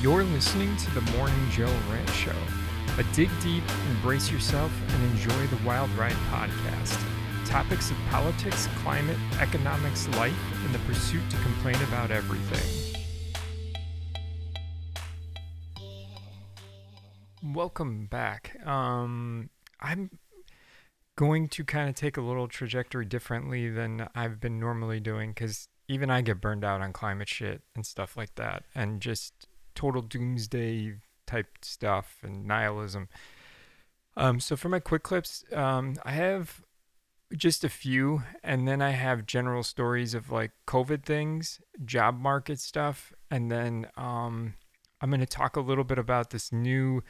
You're 0.00 0.22
listening 0.22 0.76
to 0.76 0.94
the 0.94 1.00
Morning 1.16 1.50
Joe 1.50 1.74
Rant 1.90 2.08
Show, 2.10 2.36
a 2.98 3.02
dig 3.14 3.28
deep, 3.42 3.64
embrace 3.90 4.30
yourself, 4.30 4.70
and 4.92 5.02
enjoy 5.10 5.46
the 5.48 5.56
Wild 5.66 5.90
Ride 5.98 6.12
podcast. 6.30 7.04
Topics 7.44 7.90
of 7.90 7.96
politics, 8.08 8.68
climate, 8.76 9.16
economics, 9.40 10.06
life, 10.10 10.38
and 10.64 10.72
the 10.72 10.78
pursuit 10.80 11.28
to 11.30 11.36
complain 11.38 11.74
about 11.88 12.12
everything. 12.12 12.94
Welcome 17.42 18.06
back. 18.06 18.56
Um, 18.64 19.50
I'm 19.80 20.16
going 21.16 21.48
to 21.48 21.64
kind 21.64 21.88
of 21.88 21.96
take 21.96 22.16
a 22.16 22.22
little 22.22 22.46
trajectory 22.46 23.04
differently 23.04 23.68
than 23.68 24.08
I've 24.14 24.38
been 24.38 24.60
normally 24.60 25.00
doing 25.00 25.30
because 25.30 25.66
even 25.88 26.08
I 26.08 26.20
get 26.20 26.40
burned 26.40 26.64
out 26.64 26.82
on 26.82 26.92
climate 26.92 27.28
shit 27.28 27.62
and 27.74 27.84
stuff 27.84 28.16
like 28.16 28.36
that, 28.36 28.62
and 28.76 29.00
just 29.00 29.48
total 29.78 30.02
doomsday 30.02 30.96
type 31.24 31.46
stuff 31.62 32.18
and 32.22 32.44
nihilism. 32.44 33.08
Um, 34.16 34.40
so 34.40 34.56
for 34.56 34.68
my 34.68 34.80
quick 34.80 35.04
clips, 35.04 35.44
um, 35.52 35.94
I 36.04 36.10
have 36.10 36.62
just 37.36 37.62
a 37.62 37.68
few, 37.68 38.24
and 38.42 38.66
then 38.66 38.82
I 38.82 38.90
have 38.90 39.24
general 39.24 39.62
stories 39.62 40.14
of 40.14 40.32
like 40.32 40.50
COVID 40.66 41.04
things, 41.04 41.60
job 41.84 42.18
market 42.18 42.58
stuff, 42.58 43.12
and 43.30 43.52
then 43.52 43.86
um, 43.96 44.54
I'm 45.00 45.10
going 45.10 45.20
to 45.20 45.26
talk 45.26 45.54
a 45.54 45.60
little 45.60 45.84
bit 45.84 45.98
about 45.98 46.30
this 46.30 46.50
new 46.50 47.02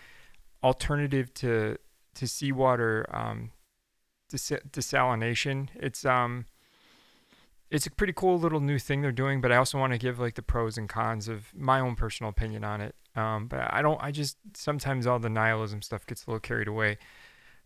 alternative 0.63 1.33
to 1.35 1.79
to 2.17 2.27
seawater 2.29 3.07
um, 3.11 3.53
des- 4.29 4.61
desalination. 4.71 5.69
It's 5.75 6.05
um 6.05 6.45
it's 7.71 7.87
a 7.87 7.91
pretty 7.91 8.13
cool 8.15 8.39
little 8.39 8.61
new 8.61 8.79
thing 8.79 9.03
they're 9.03 9.13
doing, 9.13 9.41
but 9.41 9.53
I 9.53 9.57
also 9.57 9.79
want 9.79 9.93
to 9.93 9.99
give 9.99 10.19
like 10.19 10.35
the 10.35 10.43
pros 10.43 10.79
and 10.79 10.89
cons 10.89 11.29
of 11.29 11.53
my 11.55 11.81
own 11.81 11.97
personal 11.97 12.31
opinion 12.31 12.65
on 12.65 12.81
it. 12.81 12.95
Um, 13.15 13.47
but 13.47 13.61
I 13.73 13.83
don't, 13.83 14.03
I 14.03 14.11
just 14.11 14.39
sometimes 14.55 15.07
all 15.07 15.19
the 15.19 15.29
nihilism 15.29 15.83
stuff 15.83 16.07
gets 16.07 16.25
a 16.25 16.31
little 16.31 16.41
carried 16.41 16.69
away. 16.69 16.99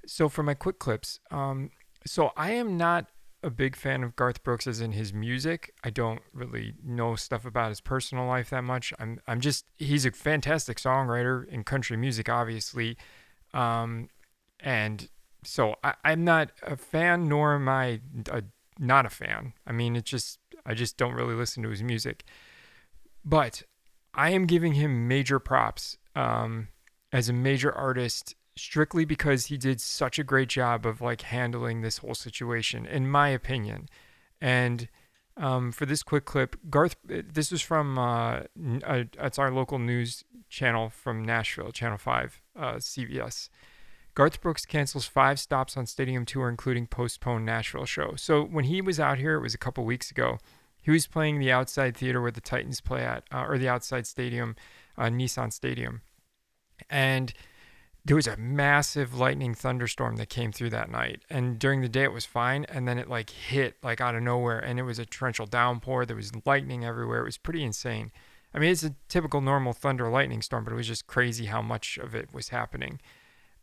So 0.07 0.29
for 0.29 0.43
my 0.43 0.55
quick 0.55 0.79
clips, 0.79 1.21
um, 1.31 1.71
so 2.05 2.33
I 2.37 2.53
am 2.53 2.77
not 2.77 3.07
a 3.45 3.51
big 3.51 3.77
fan 3.77 4.03
of 4.03 4.17
Garth 4.17 4.43
Brooks 4.43 4.67
as 4.67 4.81
in 4.81 4.93
his 4.93 5.13
music. 5.13 5.75
I 5.85 5.91
don't 5.91 6.21
really 6.33 6.75
know 6.83 7.17
stuff 7.17 7.45
about 7.45 7.69
his 7.69 7.81
personal 7.81 8.27
life 8.27 8.51
that 8.51 8.63
much. 8.63 8.93
I'm, 8.99 9.21
I'm 9.27 9.41
just, 9.41 9.67
he's 9.79 10.07
a 10.07 10.11
fantastic 10.11 10.79
songwriter 10.79 11.47
in 11.49 11.65
country 11.65 11.97
music, 11.97 12.29
obviously. 12.29 12.97
Um, 13.53 14.09
and 14.61 15.09
so 15.45 15.77
I, 15.85 15.95
I'm 16.05 16.25
not 16.25 16.51
a 16.63 16.77
fan, 16.77 17.29
nor 17.29 17.55
am 17.55 17.69
I 17.69 18.01
a 18.31 18.43
not 18.79 19.07
a 19.07 19.11
fan. 19.11 19.53
I 19.67 19.73
mean, 19.73 19.97
it 19.97 20.05
just 20.05 20.39
I 20.65 20.75
just 20.75 20.97
don't 20.97 21.15
really 21.15 21.35
listen 21.35 21.63
to 21.63 21.71
his 21.71 21.83
music. 21.83 22.25
But 23.25 23.63
I 24.15 24.31
am 24.31 24.47
giving 24.47 24.75
him 24.75 25.09
major 25.09 25.39
props 25.39 25.97
um, 26.15 26.69
as 27.13 27.29
a 27.29 27.33
major 27.33 27.73
artist 27.73 28.35
strictly 28.57 29.05
because 29.05 29.47
he 29.47 29.57
did 29.57 29.81
such 29.81 30.19
a 30.19 30.25
great 30.25 30.49
job 30.49 30.85
of 30.85 31.01
like 31.01 31.23
handling 31.23 31.81
this 31.81 31.99
whole 31.99 32.15
situation, 32.15 32.87
in 32.87 33.09
my 33.09 33.29
opinion. 33.29 33.89
And 34.41 34.89
um, 35.37 35.73
for 35.73 35.87
this 35.87 36.03
quick 36.03 36.25
clip, 36.25 36.57
Garth, 36.69 36.97
this 37.05 37.51
was 37.51 37.63
from 37.63 37.99
uh, 37.99 38.43
uh, 38.85 39.05
it's 39.19 39.39
our 39.39 39.51
local 39.51 39.79
news 39.79 40.25
channel 40.51 40.91
from 40.91 41.25
Nashville, 41.25 41.73
Channel 41.73 41.99
Five, 41.99 42.41
uh, 42.57 42.75
CBS. 42.75 43.49
Garth 44.15 44.41
Brooks 44.41 44.67
cancels 44.67 45.07
five 45.07 45.41
stops 45.41 45.77
on 45.77 45.87
stadium 45.87 46.27
tour, 46.27 46.49
including 46.49 46.87
postponed 46.87 47.47
Nashville 47.47 47.87
show. 47.87 48.15
So 48.17 48.43
when 48.43 48.65
he 48.65 48.83
was 48.83 49.01
out 49.01 49.19
here, 49.19 49.35
it 49.35 49.41
was 49.41 49.55
a 49.55 49.59
couple 49.59 49.85
weeks 49.85 50.11
ago. 50.11 50.39
He 50.83 50.91
was 50.91 51.07
playing 51.07 51.39
the 51.39 51.53
outside 51.53 51.97
theater 51.97 52.21
where 52.21 52.31
the 52.31 52.41
Titans 52.41 52.81
play 52.81 53.03
at, 53.03 53.25
uh, 53.33 53.45
or 53.47 53.57
the 53.57 53.69
outside 53.69 54.07
stadium, 54.07 54.57
uh, 54.99 55.05
Nissan 55.05 55.53
Stadium, 55.53 56.03
and 56.91 57.33
there 58.05 58.17
was 58.17 58.27
a 58.27 58.37
massive 58.37 59.15
lightning 59.15 59.55
thunderstorm 59.55 60.17
that 60.17 60.29
came 60.29 60.51
through 60.51 60.71
that 60.71 60.91
night. 60.91 61.23
And 61.31 61.59
during 61.59 61.83
the 61.83 61.89
day, 61.89 62.03
it 62.03 62.13
was 62.13 62.25
fine, 62.25 62.65
and 62.65 62.87
then 62.87 62.99
it 62.99 63.09
like 63.09 63.31
hit 63.31 63.77
like 63.83 64.01
out 64.01 64.17
of 64.17 64.23
nowhere, 64.23 64.59
and 64.59 64.79
it 64.79 64.83
was 64.83 64.99
a 64.99 65.07
torrential 65.07 65.47
downpour. 65.47 66.05
There 66.05 66.17
was 66.17 66.33
lightning 66.45 66.85
everywhere. 66.85 67.21
It 67.21 67.27
was 67.27 67.39
pretty 67.39 67.63
insane. 67.63 68.11
I 68.53 68.59
mean, 68.59 68.73
it's 68.73 68.83
a 68.83 68.97
typical 69.09 69.41
normal 69.41 69.73
thunder 69.73 70.11
lightning 70.11 70.43
storm, 70.43 70.65
but 70.65 70.73
it 70.73 70.77
was 70.77 70.89
just 70.89 71.07
crazy 71.07 71.47
how 71.47 71.63
much 71.63 71.97
of 71.97 72.15
it 72.15 72.35
was 72.35 72.49
happening. 72.49 73.01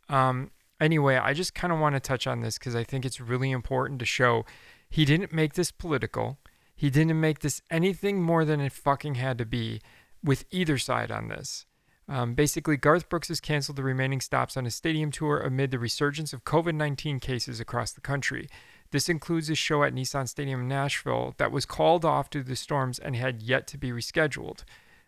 Um, 0.10 0.52
anyway, 0.80 1.18
I 1.18 1.34
just 1.34 1.54
kind 1.54 1.72
of 1.72 1.80
want 1.80 1.96
to 1.96 2.00
touch 2.00 2.28
on 2.28 2.42
this 2.42 2.58
because 2.58 2.76
I 2.76 2.84
think 2.84 3.06
it's 3.06 3.22
really 3.22 3.52
important 3.52 4.00
to 4.00 4.06
show 4.06 4.46
he 4.90 5.06
didn't 5.06 5.32
make 5.32 5.54
this 5.54 5.72
political. 5.72 6.40
He 6.76 6.90
didn't 6.90 7.20
make 7.20 7.40
this 7.40 7.62
anything 7.70 8.22
more 8.22 8.46
than 8.46 8.60
it 8.60 8.72
fucking 8.72 9.16
had 9.16 9.38
to 9.38 9.46
be 9.46 9.82
with 10.24 10.46
either 10.52 10.78
side 10.78 11.12
on 11.12 11.28
this. 11.28 11.66
Um, 12.08 12.34
basically, 12.34 12.76
Garth 12.76 13.08
Brooks 13.08 13.28
has 13.28 13.40
canceled 13.40 13.78
the 13.78 13.84
remaining 13.84 14.20
stops 14.20 14.58
on 14.58 14.66
his 14.66 14.74
stadium 14.74 15.12
tour 15.12 15.40
amid 15.40 15.70
the 15.70 15.78
resurgence 15.78 16.34
of 16.34 16.44
COVID 16.44 16.74
19 16.74 17.20
cases 17.20 17.60
across 17.60 17.92
the 17.92 18.02
country. 18.02 18.50
This 18.92 19.10
includes 19.10 19.50
a 19.50 19.56
show 19.56 19.84
at 19.84 19.94
Nissan 19.94 20.28
Stadium 20.28 20.62
in 20.62 20.68
Nashville 20.68 21.36
that 21.38 21.52
was 21.52 21.68
called 21.68 22.04
off 22.04 22.32
due 22.32 22.42
to 22.42 22.50
the 22.50 22.56
storms 22.56 22.98
and 22.98 23.16
had 23.16 23.44
yet 23.44 23.68
to 23.68 23.78
be 23.78 23.92
rescheduled. 23.92 24.64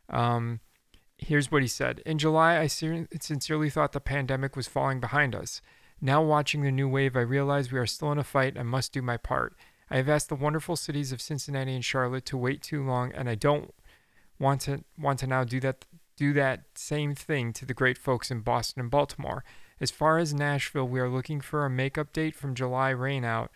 Um, 0.10 0.60
Here's 1.22 1.52
what 1.52 1.62
he 1.62 1.68
said 1.68 2.00
In 2.00 2.18
July, 2.18 2.60
I 2.60 2.68
sincerely 2.68 3.70
thought 3.70 3.92
the 3.92 4.00
pandemic 4.00 4.56
was 4.56 4.68
falling 4.68 5.00
behind 5.00 5.36
us. 5.36 5.62
Now, 6.02 6.24
watching 6.24 6.64
the 6.64 6.72
new 6.72 6.90
wave, 6.90 7.16
I 7.16 7.22
realize 7.22 7.72
we 7.72 7.78
are 7.78 7.86
still 7.86 8.12
in 8.12 8.18
a 8.18 8.24
fight 8.24 8.58
and 8.58 8.68
must 8.68 8.92
do 8.92 9.04
my 9.04 9.18
part. 9.18 9.56
I 9.92 9.98
have 9.98 10.10
asked 10.10 10.30
the 10.30 10.36
wonderful 10.36 10.76
cities 10.76 11.12
of 11.12 11.22
Cincinnati 11.22 11.76
and 11.76 11.86
Charlotte 11.86 12.26
to 12.26 12.38
wait 12.38 12.64
too 12.64 12.84
long, 12.84 13.12
and 13.12 13.30
I 13.30 13.36
don't 13.36 13.72
want 14.40 14.62
to 14.62 14.84
want 14.98 15.20
to 15.20 15.28
now 15.28 15.44
do 15.44 15.60
that 15.60 15.86
do 16.18 16.34
that 16.34 16.64
same 16.74 17.14
thing 17.14 17.54
to 17.54 17.66
the 17.66 17.74
great 17.74 17.98
folks 17.98 18.32
in 18.32 18.40
Boston 18.40 18.82
and 18.82 18.90
Baltimore. 18.90 19.44
As 19.80 19.92
far 19.92 20.18
as 20.18 20.34
Nashville, 20.34 20.88
we 20.88 21.00
are 21.00 21.10
looking 21.10 21.40
for 21.40 21.66
a 21.66 21.70
makeup 21.70 22.14
date 22.14 22.36
from 22.36 22.56
July 22.56 22.94
rainout, 22.94 23.50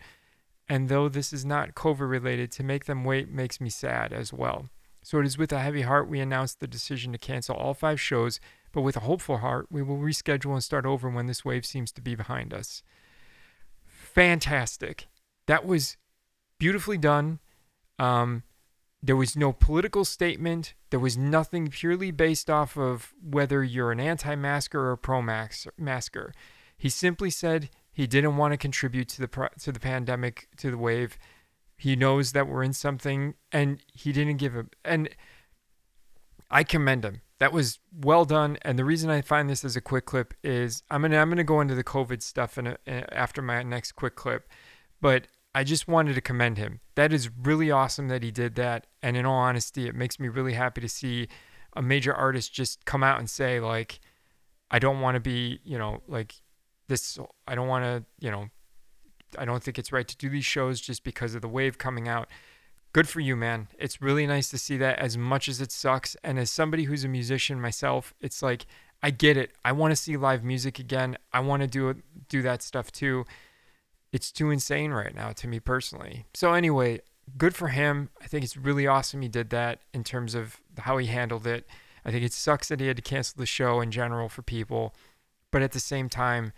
and 0.68 0.88
though 0.88 1.08
this 1.08 1.32
is 1.32 1.44
not 1.44 1.74
COVID 1.74 2.08
related, 2.08 2.52
to 2.52 2.62
make 2.62 2.84
them 2.84 3.04
wait 3.04 3.28
makes 3.28 3.60
me 3.60 3.70
sad 3.70 4.12
as 4.12 4.32
well. 4.32 4.68
So 5.06 5.20
it 5.20 5.26
is 5.26 5.38
with 5.38 5.52
a 5.52 5.60
heavy 5.60 5.82
heart 5.82 6.08
we 6.08 6.18
announce 6.18 6.56
the 6.56 6.66
decision 6.66 7.12
to 7.12 7.18
cancel 7.18 7.54
all 7.54 7.74
five 7.74 8.00
shows, 8.00 8.40
but 8.72 8.80
with 8.80 8.96
a 8.96 9.06
hopeful 9.06 9.38
heart, 9.38 9.68
we 9.70 9.80
will 9.80 9.98
reschedule 9.98 10.52
and 10.54 10.64
start 10.64 10.84
over 10.84 11.08
when 11.08 11.26
this 11.26 11.44
wave 11.44 11.64
seems 11.64 11.92
to 11.92 12.02
be 12.02 12.16
behind 12.16 12.52
us. 12.52 12.82
Fantastic. 13.84 15.06
That 15.46 15.64
was 15.64 15.96
beautifully 16.58 16.98
done. 16.98 17.38
Um, 18.00 18.42
there 19.00 19.14
was 19.14 19.36
no 19.36 19.52
political 19.52 20.04
statement. 20.04 20.74
There 20.90 20.98
was 20.98 21.16
nothing 21.16 21.68
purely 21.68 22.10
based 22.10 22.50
off 22.50 22.76
of 22.76 23.14
whether 23.22 23.62
you're 23.62 23.92
an 23.92 24.00
anti 24.00 24.34
masker 24.34 24.90
or 24.90 24.96
pro 24.96 25.22
masker. 25.22 26.34
He 26.76 26.88
simply 26.88 27.30
said 27.30 27.70
he 27.92 28.08
didn't 28.08 28.38
want 28.38 28.54
to 28.54 28.58
contribute 28.58 29.08
to 29.10 29.20
the 29.20 29.50
to 29.60 29.70
the 29.70 29.78
pandemic, 29.78 30.48
to 30.56 30.72
the 30.72 30.78
wave, 30.78 31.16
he 31.76 31.96
knows 31.96 32.32
that 32.32 32.48
we're 32.48 32.62
in 32.62 32.72
something 32.72 33.34
and 33.52 33.80
he 33.92 34.12
didn't 34.12 34.36
give 34.36 34.54
him 34.54 34.70
and 34.84 35.08
I 36.50 36.64
commend 36.64 37.04
him. 37.04 37.22
That 37.38 37.52
was 37.52 37.80
well 37.92 38.24
done. 38.24 38.56
And 38.62 38.78
the 38.78 38.84
reason 38.84 39.10
I 39.10 39.20
find 39.20 39.50
this 39.50 39.64
as 39.64 39.76
a 39.76 39.80
quick 39.80 40.06
clip 40.06 40.32
is 40.42 40.82
I'm 40.90 41.02
gonna 41.02 41.18
I'm 41.18 41.28
gonna 41.28 41.44
go 41.44 41.60
into 41.60 41.74
the 41.74 41.84
COVID 41.84 42.22
stuff 42.22 42.56
in 42.56 42.68
a, 42.68 42.76
in 42.86 43.04
after 43.12 43.42
my 43.42 43.62
next 43.62 43.92
quick 43.92 44.16
clip, 44.16 44.48
but 45.00 45.26
I 45.54 45.64
just 45.64 45.88
wanted 45.88 46.14
to 46.14 46.20
commend 46.20 46.58
him. 46.58 46.80
That 46.94 47.12
is 47.12 47.30
really 47.42 47.70
awesome 47.70 48.08
that 48.08 48.22
he 48.22 48.30
did 48.30 48.54
that. 48.56 48.86
And 49.02 49.16
in 49.16 49.26
all 49.26 49.38
honesty, 49.38 49.86
it 49.86 49.94
makes 49.94 50.20
me 50.20 50.28
really 50.28 50.52
happy 50.52 50.80
to 50.80 50.88
see 50.88 51.28
a 51.74 51.82
major 51.82 52.14
artist 52.14 52.52
just 52.52 52.84
come 52.84 53.02
out 53.02 53.18
and 53.18 53.28
say 53.28 53.60
like, 53.60 54.00
I 54.70 54.78
don't 54.78 55.00
want 55.00 55.14
to 55.16 55.20
be, 55.20 55.60
you 55.64 55.78
know, 55.78 56.02
like 56.08 56.34
this. 56.88 57.18
I 57.46 57.54
don't 57.54 57.68
want 57.68 57.84
to, 57.84 58.04
you 58.18 58.30
know, 58.30 58.48
I 59.38 59.44
don't 59.44 59.62
think 59.62 59.78
it's 59.78 59.92
right 59.92 60.06
to 60.06 60.16
do 60.16 60.28
these 60.28 60.44
shows 60.44 60.80
just 60.80 61.04
because 61.04 61.34
of 61.34 61.42
the 61.42 61.48
wave 61.48 61.78
coming 61.78 62.08
out. 62.08 62.28
Good 62.92 63.08
for 63.08 63.20
you, 63.20 63.36
man. 63.36 63.68
It's 63.78 64.00
really 64.00 64.26
nice 64.26 64.48
to 64.50 64.58
see 64.58 64.76
that 64.78 64.98
as 64.98 65.18
much 65.18 65.48
as 65.48 65.60
it 65.60 65.70
sucks. 65.70 66.16
And 66.24 66.38
as 66.38 66.50
somebody 66.50 66.84
who's 66.84 67.04
a 67.04 67.08
musician 67.08 67.60
myself, 67.60 68.14
it's 68.20 68.42
like, 68.42 68.66
I 69.02 69.10
get 69.10 69.36
it. 69.36 69.52
I 69.64 69.72
want 69.72 69.92
to 69.92 69.96
see 69.96 70.16
live 70.16 70.42
music 70.42 70.78
again. 70.78 71.18
I 71.32 71.40
want 71.40 71.62
to 71.62 71.68
do 71.68 72.02
do 72.28 72.42
that 72.42 72.62
stuff 72.62 72.90
too. 72.90 73.24
It's 74.12 74.32
too 74.32 74.50
insane 74.50 74.92
right 74.92 75.14
now 75.14 75.32
to 75.32 75.48
me 75.48 75.60
personally. 75.60 76.24
So 76.34 76.54
anyway, 76.54 77.00
good 77.36 77.54
for 77.54 77.68
him. 77.68 78.08
I 78.20 78.26
think 78.26 78.44
it's 78.44 78.56
really 78.56 78.86
awesome 78.86 79.22
he 79.22 79.28
did 79.28 79.50
that 79.50 79.80
in 79.92 80.04
terms 80.04 80.34
of 80.34 80.60
how 80.78 80.96
he 80.96 81.06
handled 81.06 81.46
it. 81.46 81.66
I 82.04 82.10
think 82.10 82.24
it 82.24 82.32
sucks 82.32 82.68
that 82.68 82.80
he 82.80 82.86
had 82.86 82.96
to 82.96 83.02
cancel 83.02 83.38
the 83.38 83.46
show 83.46 83.80
in 83.80 83.90
general 83.90 84.28
for 84.28 84.42
people, 84.42 84.94
but 85.50 85.60
at 85.60 85.72
the 85.72 85.80
same 85.80 86.08
time, 86.08 86.52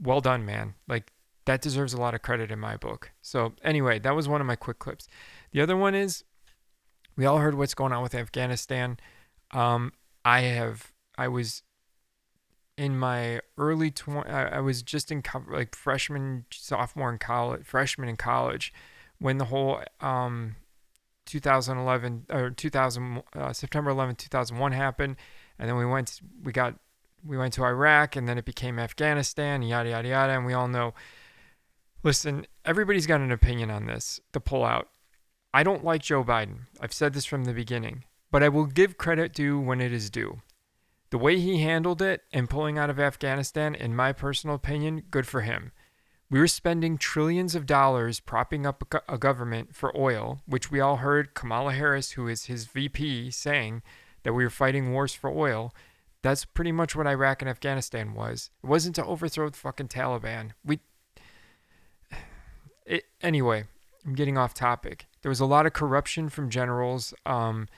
well 0.00 0.20
done, 0.20 0.46
man. 0.46 0.74
Like 0.86 1.12
that 1.46 1.62
deserves 1.62 1.94
a 1.94 1.96
lot 2.00 2.14
of 2.14 2.22
credit 2.22 2.50
in 2.50 2.58
my 2.58 2.76
book. 2.76 3.12
So, 3.22 3.54
anyway, 3.62 3.98
that 4.00 4.14
was 4.14 4.28
one 4.28 4.40
of 4.40 4.46
my 4.46 4.56
quick 4.56 4.78
clips. 4.78 5.08
The 5.52 5.60
other 5.60 5.76
one 5.76 5.94
is 5.94 6.24
we 7.16 7.24
all 7.24 7.38
heard 7.38 7.54
what's 7.54 7.74
going 7.74 7.92
on 7.92 8.02
with 8.02 8.14
Afghanistan. 8.14 8.98
Um, 9.52 9.92
I 10.24 10.40
have, 10.40 10.92
I 11.16 11.28
was 11.28 11.62
in 12.76 12.98
my 12.98 13.40
early 13.56 13.90
20, 13.90 14.28
I, 14.28 14.56
I 14.56 14.60
was 14.60 14.82
just 14.82 15.10
in 15.10 15.22
co- 15.22 15.44
like 15.48 15.74
freshman, 15.74 16.44
sophomore 16.50 17.10
in 17.10 17.18
college, 17.18 17.64
freshman 17.64 18.08
in 18.08 18.16
college 18.16 18.72
when 19.18 19.38
the 19.38 19.46
whole 19.46 19.80
um, 20.00 20.56
2011 21.26 22.26
or 22.30 22.50
2000, 22.50 23.22
uh, 23.34 23.52
September 23.52 23.90
11, 23.90 24.16
2001 24.16 24.72
happened. 24.72 25.16
and 25.58 25.68
then 25.68 25.76
we 25.76 25.86
went 25.86 26.20
we 26.42 26.52
got 26.52 26.74
we 27.24 27.38
went 27.38 27.54
to 27.54 27.64
Iraq 27.64 28.14
and 28.14 28.28
then 28.28 28.36
it 28.36 28.44
became 28.44 28.78
Afghanistan, 28.78 29.62
yada 29.62 29.90
yada 29.90 30.08
yada, 30.08 30.32
and 30.34 30.44
we 30.44 30.52
all 30.52 30.68
know 30.68 30.92
listen, 32.06 32.46
everybody's 32.64 33.08
got 33.08 33.20
an 33.20 33.32
opinion 33.32 33.68
on 33.68 33.86
this, 33.86 34.20
the 34.30 34.40
pullout. 34.40 34.84
I 35.52 35.64
don't 35.64 35.84
like 35.84 36.02
Joe 36.02 36.22
Biden. 36.22 36.66
I've 36.80 36.92
said 36.92 37.14
this 37.14 37.24
from 37.24 37.44
the 37.44 37.52
beginning, 37.52 38.04
but 38.30 38.44
I 38.44 38.48
will 38.48 38.66
give 38.66 38.96
credit 38.96 39.32
due 39.32 39.58
when 39.58 39.80
it 39.80 39.92
is 39.92 40.08
due. 40.08 40.40
The 41.10 41.18
way 41.18 41.40
he 41.40 41.62
handled 41.62 42.00
it 42.00 42.22
and 42.32 42.48
pulling 42.48 42.78
out 42.78 42.90
of 42.90 43.00
Afghanistan, 43.00 43.74
in 43.74 43.96
my 43.96 44.12
personal 44.12 44.54
opinion, 44.54 45.02
good 45.10 45.26
for 45.26 45.40
him. 45.40 45.72
We 46.30 46.38
were 46.38 46.46
spending 46.46 46.96
trillions 46.96 47.56
of 47.56 47.66
dollars 47.66 48.20
propping 48.20 48.66
up 48.66 48.84
a 49.08 49.18
government 49.18 49.74
for 49.74 49.96
oil, 49.96 50.42
which 50.46 50.70
we 50.70 50.78
all 50.78 50.96
heard 50.96 51.34
Kamala 51.34 51.72
Harris, 51.72 52.12
who 52.12 52.28
is 52.28 52.44
his 52.44 52.66
VP, 52.66 53.32
saying 53.32 53.82
that 54.22 54.32
we 54.32 54.44
were 54.44 54.50
fighting 54.50 54.92
wars 54.92 55.12
for 55.12 55.28
oil. 55.28 55.74
That's 56.22 56.44
pretty 56.44 56.72
much 56.72 56.94
what 56.94 57.08
Iraq 57.08 57.42
and 57.42 57.48
Afghanistan 57.48 58.14
was. 58.14 58.50
It 58.62 58.66
wasn't 58.68 58.94
to 58.96 59.04
overthrow 59.04 59.48
the 59.48 59.56
fucking 59.56 59.88
Taliban. 59.88 60.52
We. 60.64 60.78
It, 62.86 63.04
anyway, 63.20 63.64
I'm 64.04 64.14
getting 64.14 64.38
off 64.38 64.54
topic. 64.54 65.06
There 65.22 65.28
was 65.28 65.40
a 65.40 65.46
lot 65.46 65.66
of 65.66 65.72
corruption 65.72 66.28
from 66.28 66.50
generals. 66.50 67.12
Um, 67.24 67.68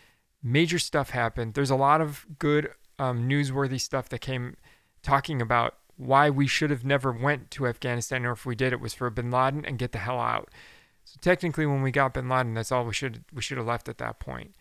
major 0.43 0.79
stuff 0.79 1.11
happened. 1.11 1.55
There's 1.55 1.71
a 1.71 1.77
lot 1.77 2.01
of 2.01 2.27
good, 2.39 2.71
um, 2.99 3.29
newsworthy 3.29 3.81
stuff 3.81 4.09
that 4.11 4.21
came 4.21 4.57
talking 5.03 5.41
about 5.41 5.75
why 5.97 6.31
we 6.31 6.47
should 6.47 6.71
have 6.71 6.85
never 6.85 7.11
went 7.13 7.51
to 7.51 7.67
Afghanistan, 7.67 8.25
or 8.25 8.33
if 8.33 8.47
we 8.47 8.55
did, 8.55 8.73
it 8.73 8.81
was 8.81 8.95
for 8.95 9.11
Bin 9.11 9.31
Laden 9.31 9.65
and 9.65 9.79
get 9.79 9.93
the 9.93 9.99
hell 9.99 10.21
out. 10.21 10.49
So 11.05 11.17
technically, 11.21 11.67
when 11.67 11.83
we 11.83 11.91
got 11.91 12.15
Bin 12.15 12.29
Laden, 12.29 12.55
that's 12.55 12.71
all 12.71 12.85
we 12.85 12.93
should 12.93 13.25
we 13.33 13.43
should 13.43 13.59
have 13.59 13.67
left 13.67 13.89
at 13.89 13.99
that 13.99 14.21
point. 14.21 14.55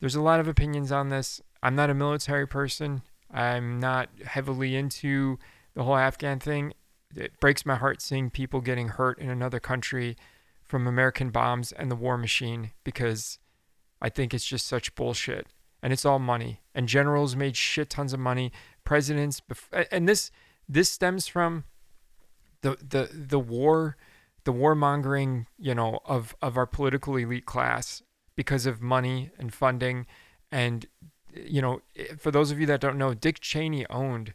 There's 0.00 0.16
a 0.16 0.20
lot 0.20 0.40
of 0.40 0.48
opinions 0.48 0.90
on 0.90 1.08
this. 1.08 1.40
I'm 1.62 1.76
not 1.76 1.90
a 1.90 1.94
military 1.94 2.46
person. 2.46 3.02
I'm 3.30 3.78
not 3.78 4.10
heavily 4.24 4.76
into 4.76 5.38
the 5.74 5.84
whole 5.84 5.96
Afghan 5.96 6.40
thing. 6.40 6.74
It 7.16 7.38
breaks 7.40 7.66
my 7.66 7.76
heart 7.76 8.00
seeing 8.00 8.30
people 8.30 8.60
getting 8.60 8.88
hurt 8.88 9.18
in 9.18 9.28
another 9.28 9.60
country 9.60 10.16
from 10.64 10.86
American 10.86 11.30
bombs 11.30 11.72
and 11.72 11.90
the 11.90 11.96
war 11.96 12.16
machine 12.16 12.70
because 12.84 13.38
I 14.00 14.08
think 14.08 14.32
it's 14.32 14.46
just 14.46 14.66
such 14.66 14.94
bullshit. 14.94 15.46
And 15.82 15.92
it's 15.92 16.04
all 16.04 16.18
money. 16.18 16.60
And 16.74 16.88
generals 16.88 17.34
made 17.34 17.56
shit 17.56 17.90
tons 17.90 18.12
of 18.12 18.20
money. 18.20 18.52
Presidents, 18.84 19.40
bef- 19.40 19.86
and 19.90 20.08
this 20.08 20.30
this 20.68 20.90
stems 20.90 21.26
from 21.26 21.64
the 22.62 22.76
the 22.76 23.10
the 23.12 23.38
war 23.38 23.96
the 24.44 24.52
warmongering 24.52 25.46
you 25.58 25.74
know 25.74 26.00
of 26.04 26.34
of 26.40 26.56
our 26.56 26.66
political 26.66 27.16
elite 27.16 27.46
class 27.46 28.02
because 28.34 28.66
of 28.66 28.80
money 28.80 29.30
and 29.38 29.52
funding 29.52 30.06
and 30.50 30.86
you 31.34 31.60
know 31.60 31.82
for 32.18 32.30
those 32.30 32.50
of 32.50 32.58
you 32.58 32.66
that 32.66 32.80
don't 32.80 32.98
know 32.98 33.14
Dick 33.14 33.40
Cheney 33.40 33.86
owned 33.88 34.32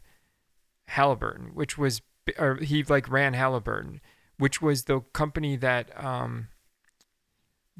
Halliburton 0.88 1.50
which 1.54 1.76
was 1.76 2.00
or 2.38 2.56
he 2.56 2.82
like 2.84 3.10
ran 3.10 3.34
Halliburton 3.34 4.00
which 4.38 4.62
was 4.62 4.84
the 4.84 5.00
company 5.12 5.56
that 5.56 5.90
um 6.02 6.48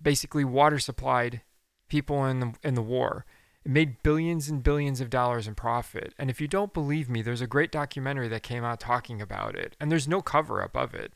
basically 0.00 0.44
water 0.44 0.78
supplied 0.78 1.42
people 1.88 2.24
in 2.24 2.40
the 2.40 2.54
in 2.62 2.74
the 2.74 2.82
war 2.82 3.24
it 3.68 3.72
made 3.72 4.02
billions 4.02 4.48
and 4.48 4.62
billions 4.62 5.00
of 5.00 5.10
dollars 5.10 5.46
in 5.46 5.54
profit. 5.54 6.14
And 6.16 6.30
if 6.30 6.40
you 6.40 6.48
don't 6.48 6.72
believe 6.72 7.10
me, 7.10 7.20
there's 7.20 7.42
a 7.42 7.46
great 7.46 7.70
documentary 7.70 8.26
that 8.28 8.42
came 8.42 8.64
out 8.64 8.80
talking 8.80 9.20
about 9.20 9.54
it. 9.56 9.76
And 9.78 9.90
there's 9.90 10.08
no 10.08 10.22
cover 10.22 10.62
up 10.62 10.74
of 10.74 10.94
it. 10.94 11.12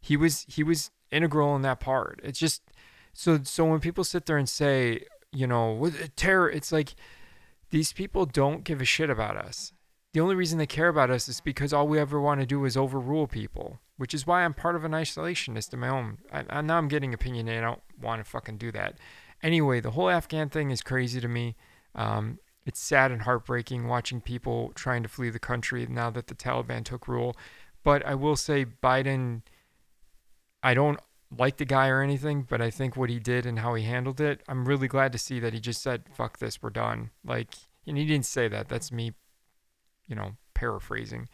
He 0.00 0.16
was 0.16 0.46
he 0.48 0.62
was 0.62 0.92
integral 1.10 1.56
in 1.56 1.62
that 1.62 1.80
part. 1.80 2.20
It's 2.22 2.38
just 2.38 2.62
so 3.12 3.40
so 3.42 3.64
when 3.64 3.80
people 3.80 4.04
sit 4.04 4.26
there 4.26 4.36
and 4.36 4.48
say, 4.48 5.06
you 5.32 5.46
know, 5.46 5.90
terror, 6.14 6.48
it's 6.48 6.70
like 6.70 6.94
these 7.70 7.92
people 7.92 8.26
don't 8.26 8.62
give 8.62 8.80
a 8.80 8.84
shit 8.84 9.10
about 9.10 9.36
us. 9.36 9.72
The 10.14 10.20
only 10.20 10.34
reason 10.34 10.58
they 10.58 10.66
care 10.66 10.88
about 10.88 11.10
us 11.10 11.28
is 11.28 11.40
because 11.40 11.72
all 11.72 11.86
we 11.86 11.98
ever 11.98 12.20
want 12.20 12.40
to 12.40 12.46
do 12.46 12.64
is 12.64 12.76
overrule 12.76 13.26
people, 13.26 13.80
which 13.98 14.14
is 14.14 14.26
why 14.26 14.44
I'm 14.44 14.54
part 14.54 14.74
of 14.74 14.84
an 14.84 14.92
isolationist 14.92 15.72
in 15.72 15.80
my 15.80 15.88
own. 15.88 16.18
I, 16.32 16.44
I 16.48 16.60
now 16.62 16.78
I'm 16.78 16.88
getting 16.88 17.12
opinionated. 17.12 17.62
I 17.62 17.66
don't 17.66 17.82
want 18.00 18.24
to 18.24 18.30
fucking 18.30 18.56
do 18.56 18.72
that. 18.72 18.98
Anyway, 19.42 19.80
the 19.80 19.92
whole 19.92 20.08
Afghan 20.08 20.48
thing 20.48 20.70
is 20.70 20.82
crazy 20.82 21.20
to 21.20 21.28
me. 21.28 21.56
Um, 21.94 22.38
it's 22.64 22.80
sad 22.80 23.12
and 23.12 23.22
heartbreaking 23.22 23.86
watching 23.86 24.20
people 24.20 24.72
trying 24.74 25.02
to 25.02 25.08
flee 25.08 25.30
the 25.30 25.38
country 25.38 25.86
now 25.88 26.10
that 26.10 26.26
the 26.26 26.34
Taliban 26.34 26.84
took 26.84 27.06
rule. 27.08 27.36
But 27.84 28.04
I 28.04 28.14
will 28.14 28.36
say, 28.36 28.64
Biden, 28.64 29.42
I 30.62 30.74
don't 30.74 31.00
like 31.36 31.58
the 31.58 31.64
guy 31.64 31.88
or 31.88 32.02
anything, 32.02 32.46
but 32.48 32.60
I 32.60 32.70
think 32.70 32.96
what 32.96 33.10
he 33.10 33.18
did 33.18 33.46
and 33.46 33.60
how 33.60 33.74
he 33.74 33.84
handled 33.84 34.20
it, 34.20 34.42
I'm 34.48 34.66
really 34.66 34.88
glad 34.88 35.12
to 35.12 35.18
see 35.18 35.40
that 35.40 35.52
he 35.52 35.60
just 35.60 35.82
said, 35.82 36.04
fuck 36.12 36.38
this, 36.38 36.62
we're 36.62 36.70
done. 36.70 37.10
Like, 37.24 37.54
and 37.86 37.96
he 37.96 38.04
didn't 38.04 38.26
say 38.26 38.48
that. 38.48 38.68
That's 38.68 38.90
me, 38.90 39.12
you 40.08 40.16
know, 40.16 40.32
paraphrasing. 40.54 41.28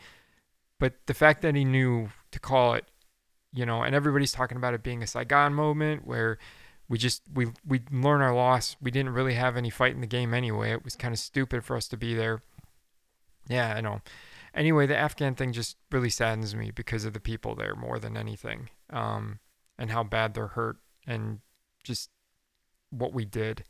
But 0.79 0.95
the 1.07 1.15
fact 1.15 1.43
that 1.43 1.55
he 1.55 1.65
knew 1.65 2.11
to 2.33 2.41
call 2.41 2.75
it, 2.75 2.85
you 3.53 3.65
know, 3.65 3.83
and 3.83 3.95
everybody's 3.95 4.33
talking 4.33 4.57
about 4.57 4.75
it 4.75 4.83
being 4.83 5.03
a 5.03 5.07
Saigon 5.07 5.55
moment 5.55 6.07
where 6.07 6.39
we 6.89 6.99
just 6.99 7.23
we 7.33 7.47
we 7.67 7.81
learn 7.91 8.21
our 8.21 8.35
loss. 8.35 8.77
We 8.83 8.91
didn't 8.91 9.15
really 9.15 9.35
have 9.35 9.57
any 9.57 9.71
fight 9.71 9.95
in 9.95 10.01
the 10.01 10.07
game 10.07 10.35
anyway. 10.35 10.73
It 10.73 10.85
was 10.85 10.97
kind 10.97 11.15
of 11.15 11.19
stupid 11.19 11.65
for 11.65 11.77
us 11.77 11.89
to 11.89 11.97
be 11.97 12.15
there. 12.15 12.43
Yeah, 13.49 13.75
I 13.77 13.81
know. 13.81 14.01
Anyway, 14.55 14.87
the 14.87 14.97
Afghan 14.97 15.35
thing 15.35 15.53
just 15.53 15.77
really 15.91 16.11
saddens 16.11 16.55
me 16.55 16.71
because 16.71 17.05
of 17.05 17.13
the 17.13 17.21
people 17.21 17.55
there 17.55 17.75
more 17.75 17.99
than 17.99 18.17
anything, 18.17 18.71
um, 18.91 19.39
and 19.79 19.91
how 19.91 20.03
bad 20.03 20.35
they're 20.35 20.49
hurt, 20.49 20.77
and 21.07 21.41
just 21.83 22.11
what 22.91 23.13
we 23.13 23.25
did. 23.25 23.65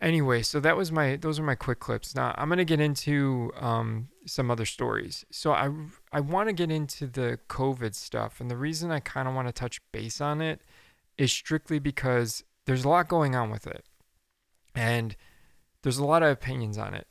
Anyway, 0.00 0.42
so 0.42 0.60
that 0.60 0.76
was 0.76 0.92
my 0.92 1.16
those 1.16 1.38
are 1.38 1.42
my 1.42 1.54
quick 1.54 1.80
clips. 1.80 2.14
Now 2.14 2.34
I'm 2.36 2.48
gonna 2.48 2.64
get 2.64 2.80
into 2.80 3.50
um, 3.56 4.08
some 4.26 4.50
other 4.50 4.66
stories. 4.66 5.24
So 5.30 5.52
I 5.52 5.70
I 6.12 6.20
want 6.20 6.48
to 6.48 6.52
get 6.52 6.70
into 6.70 7.06
the 7.06 7.38
COVID 7.48 7.94
stuff, 7.94 8.40
and 8.40 8.50
the 8.50 8.56
reason 8.56 8.90
I 8.90 9.00
kind 9.00 9.26
of 9.26 9.34
want 9.34 9.48
to 9.48 9.52
touch 9.52 9.80
base 9.92 10.20
on 10.20 10.42
it 10.42 10.60
is 11.16 11.32
strictly 11.32 11.78
because 11.78 12.44
there's 12.66 12.84
a 12.84 12.88
lot 12.88 13.08
going 13.08 13.34
on 13.34 13.50
with 13.50 13.66
it. 13.66 13.84
And 14.74 15.16
there's 15.82 15.98
a 15.98 16.04
lot 16.04 16.22
of 16.22 16.30
opinions 16.30 16.76
on 16.76 16.94
it. 16.94 17.06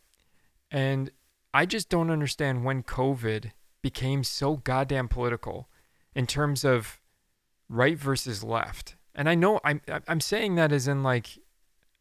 And 0.70 1.10
I 1.54 1.66
just 1.66 1.90
don't 1.90 2.12
understand 2.12 2.66
when 2.66 2.84
COVID 2.84 3.52
became 3.82 4.24
so 4.24 4.58
goddamn 4.58 5.08
political 5.08 5.70
in 6.14 6.28
terms 6.28 6.64
of 6.64 7.00
right 7.70 7.98
versus 7.98 8.44
left. 8.44 8.96
And 9.16 9.30
I 9.30 9.36
know 9.36 9.60
I'm 9.64 9.82
I'm 10.08 10.20
saying 10.20 10.56
that 10.56 10.72
as 10.72 10.88
in 10.88 11.02
like 11.02 11.40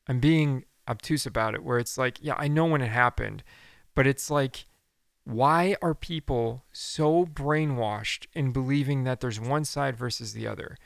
I'm 0.08 0.18
being 0.18 0.64
obtuse 0.88 1.26
about 1.26 1.54
it 1.54 1.64
where 1.64 1.78
it's 1.78 1.98
like, 1.98 2.18
yeah, 2.20 2.34
I 2.36 2.48
know 2.48 2.66
when 2.66 2.82
it 2.82 2.90
happened, 2.90 3.42
but 3.94 4.06
it's 4.06 4.30
like 4.30 4.66
why 5.24 5.74
are 5.80 5.94
people 5.94 6.64
so 6.72 7.24
brainwashed 7.24 8.26
in 8.34 8.52
believing 8.52 9.04
that 9.04 9.20
there's 9.20 9.40
one 9.40 9.64
side 9.64 9.96
versus 9.96 10.34
the 10.34 10.46
other? 10.46 10.76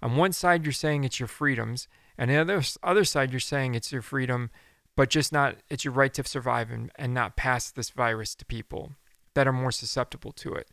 On 0.00 0.16
one 0.16 0.32
side, 0.32 0.64
you're 0.64 0.72
saying 0.72 1.02
it's 1.02 1.18
your 1.18 1.26
freedoms, 1.26 1.88
and 2.16 2.30
the 2.30 2.36
other 2.36 2.62
other 2.82 3.04
side, 3.04 3.32
you're 3.32 3.40
saying 3.40 3.74
it's 3.74 3.90
your 3.90 4.02
freedom, 4.02 4.50
but 4.96 5.10
just 5.10 5.32
not 5.32 5.56
it's 5.68 5.84
your 5.84 5.94
right 5.94 6.14
to 6.14 6.24
survive 6.24 6.70
and, 6.70 6.92
and 6.96 7.12
not 7.12 7.36
pass 7.36 7.70
this 7.70 7.90
virus 7.90 8.34
to 8.36 8.44
people 8.44 8.92
that 9.34 9.48
are 9.48 9.52
more 9.52 9.72
susceptible 9.72 10.32
to 10.32 10.54
it. 10.54 10.68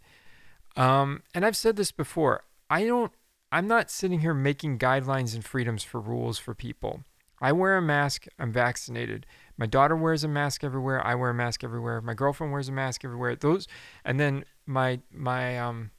Um, 0.76 1.24
and 1.34 1.46
I've 1.46 1.58
said 1.58 1.76
this 1.76 1.92
before. 1.92 2.44
I 2.70 2.86
don't. 2.86 3.12
I'm 3.52 3.68
not 3.68 3.90
sitting 3.90 4.20
here 4.20 4.34
making 4.34 4.78
guidelines 4.78 5.34
and 5.34 5.44
freedoms 5.44 5.84
for 5.84 6.00
rules 6.00 6.38
for 6.38 6.54
people. 6.54 7.04
I 7.42 7.52
wear 7.52 7.78
a 7.78 7.82
mask. 7.82 8.26
I'm 8.40 8.52
vaccinated. 8.52 9.26
My 9.58 9.66
daughter 9.66 9.96
wears 9.96 10.24
a 10.24 10.28
mask 10.28 10.64
everywhere. 10.64 11.06
I 11.06 11.16
wear 11.16 11.30
a 11.30 11.34
mask 11.34 11.64
everywhere. 11.64 12.02
My 12.02 12.14
girlfriend 12.14 12.52
wears 12.52 12.70
a 12.70 12.74
mask 12.74 13.06
everywhere. 13.06 13.36
Those, 13.36 13.68
and 14.04 14.20
then 14.20 14.46
my 14.66 15.00
my 15.12 15.58
um 15.60 15.92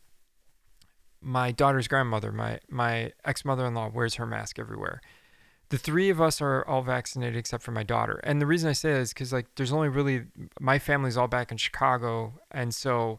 my 1.21 1.51
daughter's 1.53 1.89
grandmother, 1.89 2.33
my 2.33 2.61
my 2.69 3.13
ex 3.25 3.45
mother 3.45 3.67
in 3.67 3.75
law, 3.75 3.89
wears 3.89 4.15
her 4.15 4.27
mask 4.27 4.59
everywhere. 4.59 5.01
The 5.69 5.79
three 5.79 6.11
of 6.11 6.21
us 6.21 6.41
are 6.41 6.65
all 6.67 6.83
vaccinated 6.83 7.37
except 7.37 7.63
for 7.63 7.73
my 7.73 7.83
daughter. 7.83 8.21
And 8.23 8.41
the 8.41 8.47
reason 8.47 8.69
I 8.69 8.73
say 8.73 8.93
is 8.93 9.13
because 9.13 9.33
like 9.33 9.47
there's 9.57 9.73
only 9.73 9.89
really 9.89 10.25
my 10.61 10.79
family's 10.79 11.17
all 11.17 11.29
back 11.29 11.51
in 11.51 11.59
Chicago, 11.59 12.35
and 12.51 12.75
so 12.75 13.19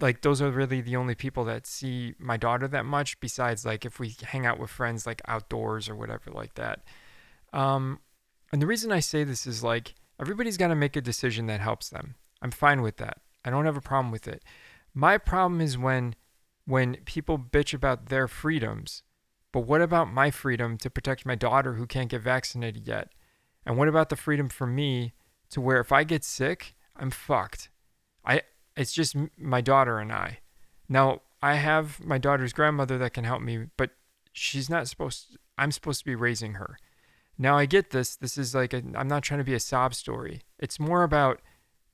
like 0.00 0.22
those 0.22 0.40
are 0.40 0.50
really 0.50 0.80
the 0.80 0.96
only 0.96 1.14
people 1.14 1.44
that 1.46 1.66
see 1.66 2.14
my 2.18 2.36
daughter 2.36 2.68
that 2.68 2.84
much. 2.84 3.18
Besides 3.20 3.64
like 3.66 3.84
if 3.84 3.98
we 3.98 4.14
hang 4.22 4.46
out 4.46 4.58
with 4.58 4.70
friends 4.70 5.06
like 5.06 5.20
outdoors 5.26 5.88
or 5.88 5.96
whatever 5.96 6.30
like 6.30 6.54
that. 6.54 6.80
Um, 7.52 8.00
and 8.52 8.60
the 8.60 8.66
reason 8.66 8.92
I 8.92 9.00
say 9.00 9.24
this 9.24 9.46
is 9.46 9.62
like 9.62 9.94
everybody's 10.20 10.56
got 10.56 10.68
to 10.68 10.74
make 10.74 10.96
a 10.96 11.00
decision 11.00 11.46
that 11.46 11.60
helps 11.60 11.88
them. 11.88 12.14
I'm 12.42 12.50
fine 12.50 12.82
with 12.82 12.96
that. 12.98 13.18
I 13.44 13.50
don't 13.50 13.66
have 13.66 13.76
a 13.76 13.82
problem 13.82 14.10
with 14.10 14.28
it. 14.28 14.42
My 14.94 15.18
problem 15.18 15.60
is 15.60 15.78
when 15.78 16.14
when 16.66 16.96
people 17.04 17.38
bitch 17.38 17.74
about 17.74 18.06
their 18.06 18.28
freedoms. 18.28 19.02
But 19.52 19.60
what 19.60 19.82
about 19.82 20.12
my 20.12 20.30
freedom 20.30 20.78
to 20.78 20.90
protect 20.90 21.26
my 21.26 21.34
daughter 21.34 21.74
who 21.74 21.86
can't 21.86 22.08
get 22.08 22.22
vaccinated 22.22 22.86
yet? 22.86 23.08
And 23.66 23.76
what 23.76 23.88
about 23.88 24.08
the 24.08 24.16
freedom 24.16 24.48
for 24.48 24.66
me 24.66 25.12
to 25.50 25.60
where 25.60 25.80
if 25.80 25.90
I 25.90 26.04
get 26.04 26.22
sick, 26.22 26.76
I'm 26.96 27.10
fucked. 27.10 27.70
I 28.24 28.42
it's 28.76 28.92
just 28.92 29.16
my 29.36 29.60
daughter 29.60 29.98
and 29.98 30.12
I. 30.12 30.38
Now, 30.88 31.22
I 31.42 31.54
have 31.54 32.04
my 32.04 32.18
daughter's 32.18 32.52
grandmother 32.52 32.98
that 32.98 33.14
can 33.14 33.24
help 33.24 33.42
me, 33.42 33.66
but 33.76 33.90
she's 34.32 34.68
not 34.68 34.88
supposed 34.88 35.32
to, 35.32 35.38
I'm 35.58 35.72
supposed 35.72 36.00
to 36.00 36.04
be 36.04 36.14
raising 36.14 36.54
her. 36.54 36.78
Now 37.40 37.56
I 37.56 37.64
get 37.64 37.88
this. 37.88 38.16
This 38.16 38.36
is 38.36 38.54
like, 38.54 38.74
I'm 38.74 39.08
not 39.08 39.22
trying 39.22 39.38
to 39.38 39.44
be 39.44 39.54
a 39.54 39.60
sob 39.60 39.94
story. 39.94 40.42
It's 40.58 40.78
more 40.78 41.02
about 41.02 41.40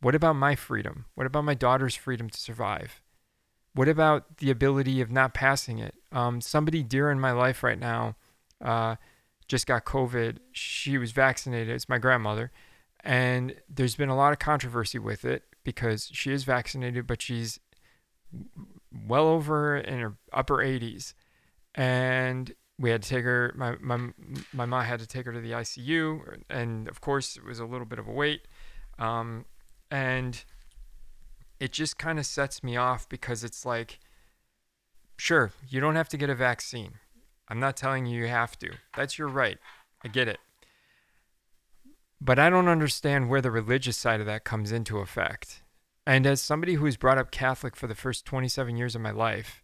what 0.01 0.17
about 0.17 0.35
my 0.35 0.57
freedom? 0.57 1.05
What 1.15 1.25
about 1.25 1.45
my 1.45 1.55
daughter's 1.55 1.95
freedom 1.95 2.29
to 2.29 2.37
survive? 2.37 3.01
What 3.73 3.89
about 3.89 4.39
the 4.39 4.51
ability 4.51 5.01
of 5.01 5.13
not 5.13 5.35
passing 5.35 5.79
it? 5.79 5.95
Um, 6.11 6.41
somebody 6.41 6.83
dear 6.83 7.13
in 7.13 7.21
my 7.21 7.31
life 7.31 7.63
right 7.63 7.79
now 7.79 8.17
uh, 8.61 8.97
just 9.47 9.69
got 9.69 9.85
COVID. 9.85 10.39
She 10.51 10.99
was 10.99 11.13
vaccinated. 11.13 11.77
It's 11.77 11.89
my 11.89 11.99
grandmother. 11.99 12.51
And 13.05 13.55
there's 13.73 13.95
been 13.95 14.09
a 14.09 14.17
lot 14.17 14.33
of 14.33 14.41
controversy 14.41 14.99
with 14.99 15.25
it 15.25 15.45
because 15.63 16.11
she 16.13 16.33
is 16.33 16.43
vaccinated, 16.43 17.07
but 17.07 17.23
she's 17.23 17.61
well 19.07 19.29
over 19.29 19.77
in 19.77 20.01
her 20.01 20.17
upper 20.33 20.57
80s. 20.57 21.15
And 21.73 22.53
we 22.79 22.91
had 22.91 23.03
to 23.03 23.09
take 23.09 23.25
her, 23.25 23.55
my, 23.57 23.77
my, 23.81 24.11
my 24.53 24.67
mom 24.67 24.85
had 24.85 25.01
to 25.01 25.07
take 25.07 25.27
her 25.27 25.33
to 25.33 25.41
the 25.41 25.53
ICU. 25.53 26.43
And 26.51 26.89
of 26.89 27.01
course, 27.01 27.37
it 27.37 27.45
was 27.45 27.59
a 27.59 27.65
little 27.65 27.87
bit 27.87 27.99
of 27.99 28.07
a 28.07 28.13
wait. 28.13 28.43
Um, 28.99 29.47
and 29.91 30.45
it 31.59 31.73
just 31.73 31.99
kind 31.99 32.19
of 32.19 32.27
sets 32.27 32.63
me 32.63 32.77
off 32.77 33.09
because 33.09 33.45
it's 33.45 33.65
like, 33.65 33.99
sure, 35.17 35.53
you 35.69 35.81
don't 35.81 35.97
have 35.97 36.09
to 36.11 36.17
get 36.17 36.29
a 36.29 36.35
vaccine. 36.35 36.93
I'm 37.49 37.61
not 37.61 37.77
telling 37.77 38.07
you 38.07 38.21
you 38.21 38.29
have 38.29 38.59
to. 38.59 38.73
That's 38.97 39.19
your 39.19 39.29
right. 39.29 39.59
I 40.05 40.09
get 40.09 40.29
it. 40.29 40.39
But 42.21 42.39
I 42.39 42.51
don't 42.51 42.69
understand 42.69 43.29
where 43.29 43.41
the 43.41 43.51
religious 43.51 43.97
side 43.97 44.21
of 44.21 44.27
that 44.27 44.45
comes 44.45 44.73
into 44.73 44.99
effect. 44.99 45.63
And 46.07 46.27
as 46.27 46.41
somebody 46.41 46.75
who 46.75 46.85
was 46.85 46.97
brought 46.97 47.19
up 47.19 47.31
Catholic 47.31 47.77
for 47.77 47.87
the 47.87 47.95
first 47.95 48.25
27 48.25 48.77
years 48.77 48.95
of 48.95 49.01
my 49.01 49.11
life, 49.11 49.63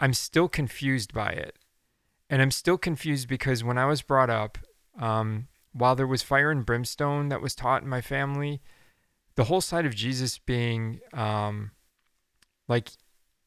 I'm 0.00 0.14
still 0.14 0.48
confused 0.48 1.12
by 1.12 1.30
it. 1.30 1.56
And 2.28 2.42
I'm 2.42 2.50
still 2.50 2.78
confused 2.78 3.28
because 3.28 3.62
when 3.62 3.78
I 3.78 3.86
was 3.86 4.02
brought 4.02 4.30
up, 4.30 4.58
um, 4.98 5.48
while 5.72 5.94
there 5.94 6.06
was 6.06 6.22
fire 6.22 6.50
and 6.50 6.66
brimstone 6.66 7.28
that 7.28 7.42
was 7.42 7.54
taught 7.54 7.82
in 7.82 7.88
my 7.88 8.00
family, 8.00 8.60
the 9.36 9.44
whole 9.44 9.60
side 9.60 9.86
of 9.86 9.94
Jesus 9.94 10.38
being 10.38 11.00
um, 11.12 11.70
like 12.66 12.90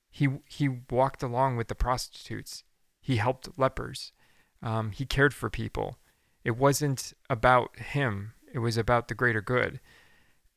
he 0.09 0.29
he 0.45 0.69
walked 0.89 1.23
along 1.23 1.57
with 1.57 1.67
the 1.67 1.75
prostitutes. 1.75 2.63
He 3.01 3.17
helped 3.17 3.57
lepers. 3.57 4.13
Um, 4.61 4.91
he 4.91 5.05
cared 5.05 5.33
for 5.33 5.49
people. 5.49 5.97
It 6.43 6.57
wasn't 6.57 7.13
about 7.29 7.77
him. 7.77 8.33
It 8.53 8.59
was 8.59 8.77
about 8.77 9.07
the 9.07 9.15
greater 9.15 9.41
good. 9.41 9.79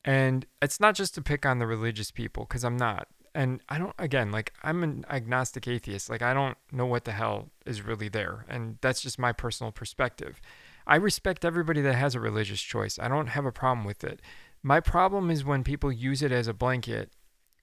And 0.05 0.47
it's 0.61 0.81
not 0.81 0.95
just 0.95 1.14
to 1.14 1.23
pick 1.23 1.47
on 1.47 1.59
the 1.59 1.67
religious 1.67 2.11
people 2.11 2.45
because 2.45 2.64
I'm 2.64 2.76
not. 2.76 3.09
And 3.35 3.61
I 3.69 3.79
don't 3.79 3.95
again 3.99 4.31
like 4.31 4.53
I'm 4.62 4.83
an 4.83 5.05
agnostic 5.09 5.67
atheist. 5.67 6.11
Like 6.11 6.23
I 6.23 6.35
don't 6.35 6.57
know 6.71 6.87
what 6.87 7.05
the 7.05 7.12
hell 7.12 7.49
is 7.65 7.83
really 7.83 8.09
there. 8.09 8.45
And 8.49 8.79
that's 8.81 9.01
just 9.01 9.19
my 9.19 9.33
personal 9.33 9.73
perspective. 9.73 10.41
I 10.87 10.97
respect 10.97 11.45
everybody 11.45 11.81
that 11.83 11.95
has 11.95 12.15
a 12.15 12.21
religious 12.21 12.61
choice. 12.61 12.99
I 12.99 13.09
don't 13.09 13.29
have 13.29 13.47
a 13.47 13.53
problem 13.53 13.87
with 13.87 14.05
it. 14.05 14.21
My 14.62 14.81
problem 14.81 15.31
is 15.31 15.45
when 15.45 15.65
people 15.65 15.93
use 15.93 16.23
it 16.23 16.33
as 16.33 16.49
a 16.49 16.55
blanket 16.55 17.12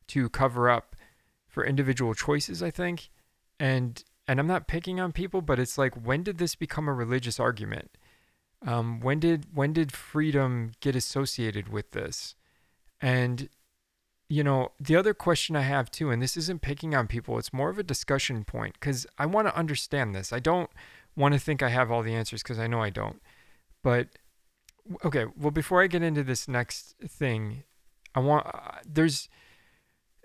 to 0.07 0.29
cover 0.29 0.69
up 0.69 0.95
for 1.47 1.65
individual 1.65 2.13
choices, 2.13 2.61
I 2.63 2.71
think. 2.71 3.09
And 3.59 4.03
and 4.27 4.39
I'm 4.39 4.47
not 4.47 4.67
picking 4.67 4.99
on 4.99 5.11
people, 5.11 5.41
but 5.41 5.59
it's 5.59 5.77
like 5.77 5.95
when 5.95 6.23
did 6.23 6.37
this 6.37 6.55
become 6.55 6.87
a 6.87 6.93
religious 6.93 7.39
argument? 7.39 7.97
Um, 8.65 8.99
when 8.99 9.19
did 9.19 9.47
when 9.53 9.73
did 9.73 9.91
freedom 9.91 10.73
get 10.81 10.95
associated 10.95 11.69
with 11.69 11.91
this? 11.91 12.35
And 13.01 13.49
you 14.29 14.43
know, 14.43 14.71
the 14.79 14.95
other 14.95 15.15
question 15.15 15.55
I 15.55 15.61
have 15.61 15.89
too, 15.89 16.11
and 16.11 16.21
this 16.21 16.37
isn't 16.37 16.61
picking 16.61 16.93
on 16.93 17.07
people, 17.07 17.39
it's 17.39 17.51
more 17.51 17.69
of 17.69 17.79
a 17.79 17.83
discussion 17.83 18.43
point 18.43 18.75
because 18.79 19.07
I 19.17 19.25
want 19.25 19.47
to 19.47 19.57
understand 19.57 20.13
this. 20.13 20.31
I 20.31 20.39
don't 20.39 20.69
want 21.15 21.33
to 21.33 21.39
think 21.39 21.63
I 21.63 21.69
have 21.69 21.91
all 21.91 22.03
the 22.03 22.13
answers 22.13 22.43
because 22.43 22.59
I 22.59 22.67
know 22.67 22.81
I 22.81 22.91
don't. 22.91 23.21
But 23.83 24.07
okay, 25.03 25.25
well, 25.35 25.51
before 25.51 25.81
I 25.81 25.87
get 25.87 26.03
into 26.03 26.23
this 26.23 26.47
next 26.47 26.95
thing, 27.07 27.63
I 28.13 28.19
want 28.19 28.45
uh, 28.45 28.79
there's 28.85 29.29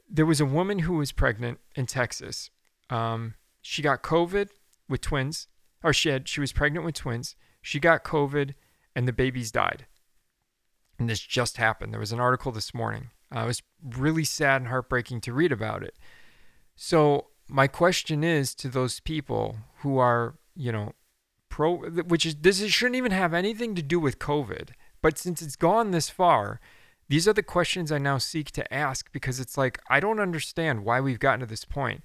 there 0.08 0.26
was 0.26 0.40
a 0.40 0.46
woman 0.46 0.80
who 0.80 0.94
was 0.94 1.10
pregnant 1.10 1.58
in 1.74 1.86
Texas. 1.86 2.50
Um, 2.90 3.34
she 3.62 3.80
got 3.80 4.02
COVID 4.02 4.50
with 4.86 5.00
twins, 5.00 5.48
or 5.82 5.94
she 5.94 6.10
had 6.10 6.28
she 6.28 6.40
was 6.40 6.52
pregnant 6.52 6.84
with 6.84 6.94
twins. 6.94 7.36
She 7.62 7.80
got 7.80 8.04
COVID, 8.04 8.52
and 8.94 9.08
the 9.08 9.12
babies 9.14 9.50
died. 9.50 9.86
And 10.98 11.08
this 11.08 11.20
just 11.20 11.56
happened. 11.56 11.92
There 11.92 12.00
was 12.00 12.12
an 12.12 12.20
article 12.20 12.52
this 12.52 12.74
morning. 12.74 13.10
Uh, 13.34 13.40
it 13.40 13.46
was 13.46 13.62
really 13.82 14.24
sad 14.24 14.62
and 14.62 14.68
heartbreaking 14.68 15.20
to 15.22 15.32
read 15.32 15.52
about 15.52 15.82
it. 15.82 15.96
So 16.76 17.26
my 17.48 17.66
question 17.66 18.24
is 18.24 18.54
to 18.56 18.68
those 18.68 19.00
people 19.00 19.56
who 19.78 19.98
are, 19.98 20.34
you 20.54 20.72
know, 20.72 20.92
pro, 21.48 21.76
which 21.76 22.26
is 22.26 22.36
this 22.36 22.64
shouldn't 22.66 22.96
even 22.96 23.12
have 23.12 23.34
anything 23.34 23.74
to 23.74 23.82
do 23.82 24.00
with 24.00 24.18
COVID. 24.18 24.70
But 25.02 25.18
since 25.18 25.42
it's 25.42 25.56
gone 25.56 25.90
this 25.90 26.08
far, 26.08 26.60
these 27.08 27.28
are 27.28 27.32
the 27.32 27.42
questions 27.42 27.92
I 27.92 27.98
now 27.98 28.18
seek 28.18 28.50
to 28.52 28.74
ask 28.74 29.12
because 29.12 29.38
it's 29.38 29.58
like 29.58 29.78
I 29.90 30.00
don't 30.00 30.20
understand 30.20 30.84
why 30.84 31.00
we've 31.00 31.18
gotten 31.18 31.40
to 31.40 31.46
this 31.46 31.64
point. 31.64 32.02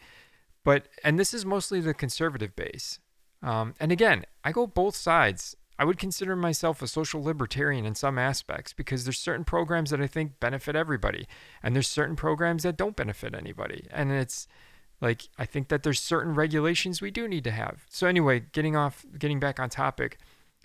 But 0.64 0.88
and 1.04 1.18
this 1.18 1.34
is 1.34 1.46
mostly 1.46 1.80
the 1.80 1.94
conservative 1.94 2.56
base. 2.56 3.00
Um, 3.42 3.74
and 3.80 3.92
again, 3.92 4.26
I 4.44 4.52
go 4.52 4.68
both 4.68 4.96
sides. 4.96 5.56
I 5.80 5.86
would 5.86 5.98
consider 5.98 6.36
myself 6.36 6.82
a 6.82 6.88
social 6.88 7.24
libertarian 7.24 7.86
in 7.86 7.96
some 7.96 8.20
aspects 8.20 8.74
because 8.74 9.06
there's 9.06 9.18
certain 9.18 9.46
programs 9.46 9.92
that 9.92 10.02
I 10.02 10.08
think 10.08 10.38
benefit 10.42 10.76
everybody, 10.76 11.26
and 11.64 11.74
there's 11.74 11.88
certain 11.88 12.18
programs 12.18 12.64
that 12.64 12.76
don't 12.76 12.98
benefit 12.98 13.34
anybody. 13.34 13.88
And 13.90 14.12
it's 14.12 14.46
like 15.00 15.30
I 15.38 15.46
think 15.46 15.70
that 15.70 15.84
there's 15.84 16.02
certain 16.02 16.36
regulations 16.36 17.02
we 17.02 17.12
do 17.12 17.30
need 17.30 17.46
to 17.46 17.52
have. 17.52 17.86
So 17.90 18.08
anyway, 18.08 18.44
getting 18.52 18.76
off 18.76 19.06
getting 19.18 19.40
back 19.40 19.58
on 19.58 19.70
topic, 19.70 20.18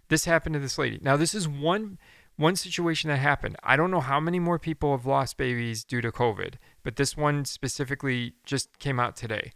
this 0.08 0.24
happened 0.24 0.54
to 0.54 0.58
this 0.58 0.78
lady. 0.78 0.98
Now 1.00 1.16
this 1.16 1.32
is 1.32 1.46
one 1.46 1.98
one 2.34 2.56
situation 2.56 3.08
that 3.08 3.18
happened. 3.18 3.54
I 3.62 3.76
don't 3.76 3.92
know 3.92 4.00
how 4.00 4.18
many 4.18 4.40
more 4.40 4.58
people 4.58 4.90
have 4.96 5.06
lost 5.06 5.36
babies 5.36 5.84
due 5.84 6.00
to 6.00 6.10
COVID, 6.10 6.54
but 6.82 6.96
this 6.96 7.16
one 7.16 7.44
specifically 7.44 8.34
just 8.44 8.80
came 8.80 8.98
out 8.98 9.14
today. 9.14 9.52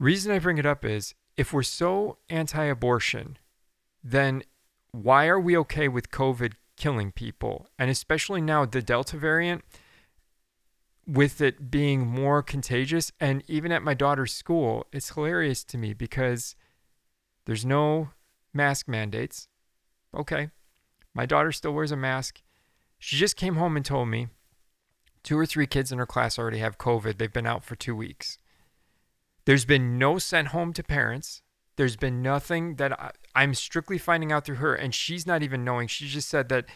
Reason 0.00 0.32
I 0.32 0.38
bring 0.38 0.56
it 0.56 0.64
up 0.64 0.82
is 0.82 1.14
if 1.36 1.52
we're 1.52 1.62
so 1.62 2.16
anti-abortion, 2.30 3.36
then 4.04 4.42
why 4.92 5.26
are 5.26 5.40
we 5.40 5.56
okay 5.56 5.88
with 5.88 6.10
COVID 6.10 6.52
killing 6.76 7.10
people? 7.10 7.66
And 7.78 7.90
especially 7.90 8.42
now 8.42 8.66
the 8.66 8.82
Delta 8.82 9.16
variant 9.16 9.64
with 11.06 11.40
it 11.40 11.70
being 11.70 12.06
more 12.06 12.42
contagious. 12.42 13.10
And 13.18 13.42
even 13.48 13.72
at 13.72 13.82
my 13.82 13.94
daughter's 13.94 14.32
school, 14.32 14.86
it's 14.92 15.14
hilarious 15.14 15.64
to 15.64 15.78
me 15.78 15.94
because 15.94 16.54
there's 17.46 17.64
no 17.64 18.10
mask 18.52 18.88
mandates. 18.88 19.48
Okay. 20.14 20.50
My 21.14 21.26
daughter 21.26 21.52
still 21.52 21.72
wears 21.72 21.92
a 21.92 21.96
mask. 21.96 22.42
She 22.98 23.16
just 23.16 23.36
came 23.36 23.56
home 23.56 23.76
and 23.76 23.84
told 23.84 24.08
me 24.08 24.28
two 25.22 25.38
or 25.38 25.46
three 25.46 25.66
kids 25.66 25.90
in 25.90 25.98
her 25.98 26.06
class 26.06 26.38
already 26.38 26.58
have 26.58 26.78
COVID. 26.78 27.18
They've 27.18 27.32
been 27.32 27.46
out 27.46 27.64
for 27.64 27.76
two 27.76 27.96
weeks. 27.96 28.38
There's 29.44 29.64
been 29.64 29.98
no 29.98 30.18
sent 30.18 30.48
home 30.48 30.72
to 30.74 30.82
parents. 30.82 31.42
There's 31.76 31.96
been 31.96 32.22
nothing 32.22 32.76
that 32.76 32.92
I, 32.98 33.10
I'm 33.34 33.54
strictly 33.54 33.98
finding 33.98 34.32
out 34.32 34.44
through 34.44 34.56
her, 34.56 34.74
and 34.74 34.94
she's 34.94 35.26
not 35.26 35.42
even 35.42 35.64
knowing. 35.64 35.88
She 35.88 36.06
just 36.06 36.28
said 36.28 36.48
that 36.50 36.66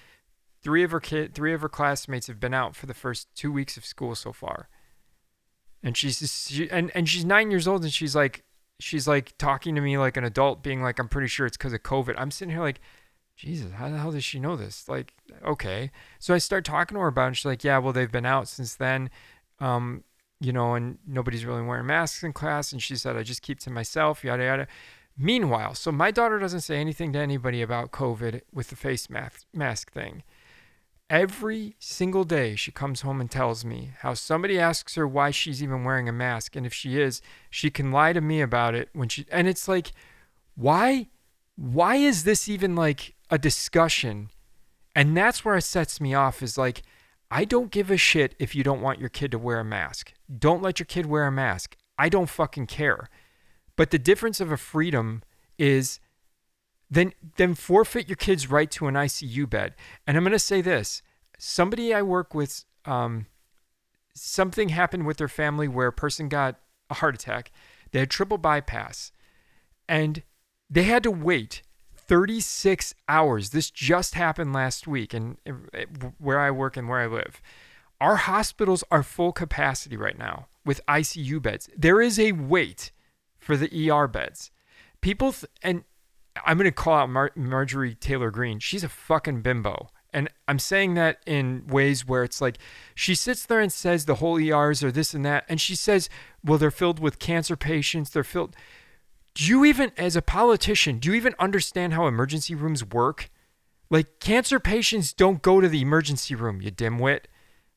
Three 0.60 0.82
of 0.82 0.90
her 0.90 1.00
kid, 1.00 1.34
three 1.34 1.54
of 1.54 1.60
her 1.60 1.68
classmates 1.68 2.26
have 2.26 2.40
been 2.40 2.54
out 2.54 2.74
for 2.74 2.86
the 2.86 2.94
first 2.94 3.28
two 3.36 3.52
weeks 3.52 3.76
of 3.76 3.84
school 3.84 4.16
so 4.16 4.32
far, 4.32 4.68
and 5.84 5.96
she's 5.96 6.18
just, 6.18 6.50
she, 6.50 6.68
and 6.68 6.90
and 6.96 7.08
she's 7.08 7.24
nine 7.24 7.52
years 7.52 7.68
old, 7.68 7.84
and 7.84 7.92
she's 7.92 8.16
like 8.16 8.42
she's 8.80 9.06
like 9.06 9.38
talking 9.38 9.76
to 9.76 9.80
me 9.80 9.96
like 9.98 10.16
an 10.16 10.24
adult, 10.24 10.64
being 10.64 10.82
like, 10.82 10.98
"I'm 10.98 11.08
pretty 11.08 11.28
sure 11.28 11.46
it's 11.46 11.56
because 11.56 11.72
of 11.72 11.84
COVID." 11.84 12.16
I'm 12.18 12.32
sitting 12.32 12.52
here 12.52 12.60
like, 12.60 12.80
Jesus, 13.36 13.70
how 13.72 13.88
the 13.88 13.98
hell 13.98 14.10
does 14.10 14.24
she 14.24 14.40
know 14.40 14.56
this? 14.56 14.88
Like, 14.88 15.14
okay, 15.46 15.92
so 16.18 16.34
I 16.34 16.38
start 16.38 16.64
talking 16.64 16.96
to 16.96 17.02
her 17.02 17.06
about, 17.08 17.24
it, 17.24 17.26
and 17.28 17.36
she's 17.36 17.44
like, 17.44 17.62
"Yeah, 17.62 17.78
well, 17.78 17.92
they've 17.92 18.10
been 18.10 18.26
out 18.26 18.48
since 18.48 18.74
then." 18.74 19.10
Um, 19.60 20.02
you 20.40 20.52
know, 20.52 20.74
and 20.74 20.98
nobody's 21.06 21.44
really 21.44 21.62
wearing 21.62 21.86
masks 21.86 22.22
in 22.22 22.32
class. 22.32 22.72
And 22.72 22.82
she 22.82 22.96
said, 22.96 23.16
I 23.16 23.22
just 23.22 23.42
keep 23.42 23.58
to 23.60 23.70
myself, 23.70 24.22
yada, 24.22 24.44
yada. 24.44 24.66
Meanwhile, 25.16 25.74
so 25.74 25.90
my 25.90 26.12
daughter 26.12 26.38
doesn't 26.38 26.60
say 26.60 26.76
anything 26.76 27.12
to 27.12 27.18
anybody 27.18 27.60
about 27.60 27.90
COVID 27.90 28.42
with 28.52 28.68
the 28.68 28.76
face 28.76 29.08
mask, 29.10 29.90
thing. 29.90 30.22
Every 31.10 31.74
single 31.80 32.22
day, 32.22 32.54
she 32.54 32.70
comes 32.70 33.00
home 33.00 33.20
and 33.20 33.30
tells 33.30 33.64
me 33.64 33.92
how 34.00 34.14
somebody 34.14 34.60
asks 34.60 34.94
her 34.94 35.08
why 35.08 35.30
she's 35.30 35.62
even 35.62 35.82
wearing 35.82 36.08
a 36.08 36.12
mask. 36.12 36.54
And 36.54 36.64
if 36.64 36.74
she 36.74 37.00
is, 37.00 37.20
she 37.50 37.70
can 37.70 37.90
lie 37.90 38.12
to 38.12 38.20
me 38.20 38.40
about 38.40 38.74
it 38.74 38.90
when 38.92 39.08
she, 39.08 39.26
and 39.32 39.48
it's 39.48 39.66
like, 39.66 39.92
why, 40.54 41.08
why 41.56 41.96
is 41.96 42.22
this 42.24 42.48
even 42.48 42.76
like 42.76 43.14
a 43.30 43.38
discussion? 43.38 44.28
And 44.94 45.16
that's 45.16 45.44
where 45.44 45.56
it 45.56 45.62
sets 45.62 46.00
me 46.00 46.14
off 46.14 46.42
is 46.42 46.58
like, 46.58 46.82
I 47.30 47.44
don't 47.44 47.70
give 47.70 47.90
a 47.90 47.96
shit 47.96 48.34
if 48.38 48.54
you 48.54 48.62
don't 48.62 48.82
want 48.82 49.00
your 49.00 49.08
kid 49.08 49.32
to 49.32 49.38
wear 49.38 49.60
a 49.60 49.64
mask. 49.64 50.12
Don't 50.36 50.62
let 50.62 50.78
your 50.78 50.86
kid 50.86 51.06
wear 51.06 51.26
a 51.26 51.32
mask. 51.32 51.76
I 51.98 52.08
don't 52.08 52.28
fucking 52.28 52.66
care. 52.66 53.08
But 53.76 53.90
the 53.90 53.98
difference 53.98 54.40
of 54.40 54.52
a 54.52 54.56
freedom 54.56 55.22
is 55.58 56.00
then 56.90 57.12
then 57.36 57.54
forfeit 57.54 58.08
your 58.08 58.16
kid's 58.16 58.50
right 58.50 58.70
to 58.72 58.86
an 58.86 58.94
ICU 58.94 59.48
bed. 59.48 59.74
And 60.06 60.16
I'm 60.16 60.24
going 60.24 60.32
to 60.32 60.38
say 60.38 60.60
this: 60.60 61.02
somebody 61.38 61.94
I 61.94 62.02
work 62.02 62.34
with, 62.34 62.64
um, 62.84 63.26
something 64.14 64.70
happened 64.70 65.06
with 65.06 65.18
their 65.18 65.28
family 65.28 65.68
where 65.68 65.88
a 65.88 65.92
person 65.92 66.28
got 66.28 66.56
a 66.90 66.94
heart 66.94 67.14
attack. 67.14 67.50
They 67.92 68.00
had 68.00 68.10
triple 68.10 68.38
bypass, 68.38 69.12
and 69.88 70.22
they 70.68 70.84
had 70.84 71.02
to 71.04 71.10
wait 71.10 71.62
36 71.94 72.94
hours. 73.08 73.50
This 73.50 73.70
just 73.70 74.14
happened 74.14 74.52
last 74.52 74.86
week, 74.86 75.14
and 75.14 75.36
where 76.18 76.40
I 76.40 76.50
work 76.50 76.76
and 76.76 76.88
where 76.88 77.00
I 77.00 77.06
live, 77.06 77.40
our 78.00 78.16
hospitals 78.16 78.84
are 78.90 79.02
full 79.02 79.32
capacity 79.32 79.96
right 79.96 80.18
now 80.18 80.46
with 80.64 80.84
ICU 80.86 81.40
beds. 81.42 81.68
There 81.76 82.00
is 82.00 82.18
a 82.18 82.32
wait 82.32 82.92
for 83.38 83.56
the 83.56 83.90
ER 83.90 84.06
beds. 84.06 84.50
People 85.00 85.32
th- 85.32 85.50
and 85.62 85.84
I'm 86.44 86.58
going 86.58 86.66
to 86.66 86.72
call 86.72 86.94
out 86.94 87.10
Mar- 87.10 87.32
Marjorie 87.34 87.94
Taylor 87.94 88.30
Greene. 88.30 88.58
She's 88.58 88.84
a 88.84 88.88
fucking 88.88 89.42
bimbo. 89.42 89.88
And 90.12 90.28
I'm 90.46 90.58
saying 90.58 90.94
that 90.94 91.18
in 91.26 91.66
ways 91.66 92.06
where 92.06 92.24
it's 92.24 92.40
like 92.40 92.58
she 92.94 93.14
sits 93.14 93.44
there 93.44 93.60
and 93.60 93.72
says 93.72 94.04
the 94.04 94.16
whole 94.16 94.40
ERs 94.40 94.82
are 94.82 94.92
this 94.92 95.12
and 95.14 95.24
that. 95.24 95.44
And 95.48 95.60
she 95.60 95.74
says, 95.74 96.08
well, 96.44 96.58
they're 96.58 96.70
filled 96.70 96.98
with 96.98 97.18
cancer 97.18 97.56
patients. 97.56 98.10
They're 98.10 98.24
filled. 98.24 98.56
Do 99.34 99.44
you 99.44 99.64
even, 99.64 99.92
as 99.96 100.16
a 100.16 100.22
politician, 100.22 100.98
do 100.98 101.10
you 101.10 101.14
even 101.14 101.34
understand 101.38 101.92
how 101.92 102.06
emergency 102.06 102.54
rooms 102.54 102.84
work? 102.84 103.30
Like, 103.90 104.18
cancer 104.20 104.58
patients 104.58 105.12
don't 105.12 105.42
go 105.42 105.60
to 105.60 105.68
the 105.68 105.80
emergency 105.80 106.34
room, 106.34 106.60
you 106.60 106.70
dimwit. 106.70 107.20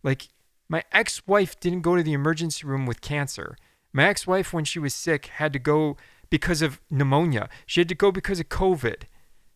Like, 0.04 0.30
my 0.70 0.84
ex 0.92 1.26
wife 1.28 1.60
didn't 1.60 1.82
go 1.82 1.96
to 1.96 2.04
the 2.04 2.14
emergency 2.14 2.66
room 2.66 2.86
with 2.86 3.02
cancer. 3.02 3.58
My 3.94 4.06
ex 4.06 4.26
wife, 4.26 4.54
when 4.54 4.66
she 4.66 4.80
was 4.80 4.94
sick, 4.94 5.26
had 5.28 5.54
to 5.54 5.60
go 5.60 5.98
because 6.30 6.62
of 6.62 6.80
pneumonia. 6.90 7.50
She 7.66 7.82
had 7.82 7.90
to 7.90 7.96
go 7.96 8.12
because 8.12 8.40
of 8.40 8.50
COVID. 8.50 9.04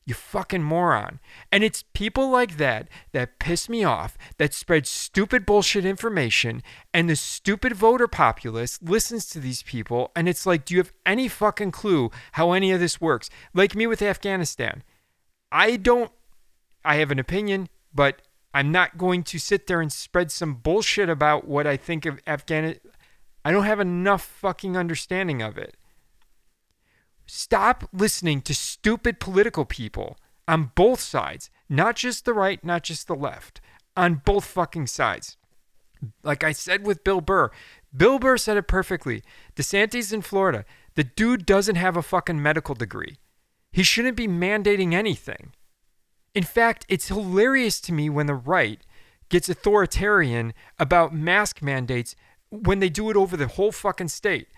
You 0.05 0.13
fucking 0.13 0.61
moron. 0.61 1.19
And 1.51 1.63
it's 1.63 1.83
people 1.93 2.29
like 2.29 2.57
that 2.57 2.89
that 3.11 3.39
piss 3.39 3.67
me 3.67 3.83
off, 3.83 4.17
that 4.37 4.53
spread 4.53 4.85
stupid 4.85 5.47
bullshit 5.47 5.83
information, 5.83 6.61
and 6.93 7.09
the 7.09 7.15
stupid 7.15 7.73
voter 7.73 8.07
populace 8.07 8.79
listens 8.83 9.25
to 9.29 9.39
these 9.39 9.63
people. 9.63 10.11
And 10.15 10.29
it's 10.29 10.45
like, 10.45 10.63
do 10.63 10.75
you 10.75 10.79
have 10.79 10.93
any 11.07 11.27
fucking 11.27 11.71
clue 11.71 12.11
how 12.33 12.51
any 12.51 12.71
of 12.71 12.79
this 12.79 13.01
works? 13.01 13.31
Like 13.53 13.75
me 13.75 13.87
with 13.87 14.01
Afghanistan. 14.01 14.83
I 15.51 15.77
don't, 15.77 16.11
I 16.83 16.97
have 16.97 17.09
an 17.09 17.17
opinion, 17.17 17.69
but 17.91 18.21
I'm 18.55 18.71
not 18.71 18.97
going 18.97 19.23
to 19.23 19.37
sit 19.37 19.67
there 19.67 19.81
and 19.81 19.91
spread 19.91 20.31
some 20.31 20.53
bullshit 20.53 21.09
about 21.09 21.45
what 21.45 21.67
I 21.67 21.75
think 21.75 22.05
of 22.05 22.21
Afghanistan. 22.25 22.89
I 23.43 23.51
don't 23.51 23.65
have 23.65 23.81
enough 23.81 24.23
fucking 24.23 24.77
understanding 24.77 25.41
of 25.41 25.57
it. 25.57 25.75
Stop 27.25 27.89
listening 27.91 28.41
to 28.43 28.55
stupid 28.55 29.19
political 29.19 29.65
people 29.65 30.17
on 30.47 30.71
both 30.73 31.01
sides, 31.01 31.49
not 31.67 31.97
just 31.97 32.23
the 32.23 32.33
right, 32.33 32.63
not 32.63 32.83
just 32.83 33.07
the 33.07 33.15
left, 33.15 33.59
on 33.97 34.21
both 34.23 34.45
fucking 34.45 34.87
sides. 34.87 35.35
Like 36.23 36.41
I 36.41 36.53
said 36.53 36.87
with 36.87 37.03
Bill 37.03 37.19
Burr, 37.19 37.51
Bill 37.93 38.19
Burr 38.19 38.37
said 38.37 38.55
it 38.55 38.69
perfectly. 38.69 39.21
DeSantis 39.57 40.13
in 40.13 40.21
Florida, 40.21 40.63
the 40.93 41.03
dude 41.03 41.45
doesn't 41.45 41.75
have 41.75 41.97
a 41.97 42.01
fucking 42.01 42.41
medical 42.41 42.73
degree. 42.73 43.17
He 43.73 43.83
shouldn't 43.83 44.15
be 44.15 44.29
mandating 44.29 44.93
anything. 44.93 45.51
In 46.35 46.43
fact, 46.43 46.85
it's 46.89 47.07
hilarious 47.07 47.79
to 47.81 47.93
me 47.93 48.09
when 48.09 48.27
the 48.27 48.35
right 48.35 48.81
gets 49.29 49.47
authoritarian 49.47 50.53
about 50.77 51.15
mask 51.15 51.61
mandates 51.61 52.15
when 52.49 52.79
they 52.79 52.89
do 52.89 53.09
it 53.09 53.15
over 53.15 53.37
the 53.37 53.47
whole 53.47 53.71
fucking 53.71 54.09
state. 54.09 54.49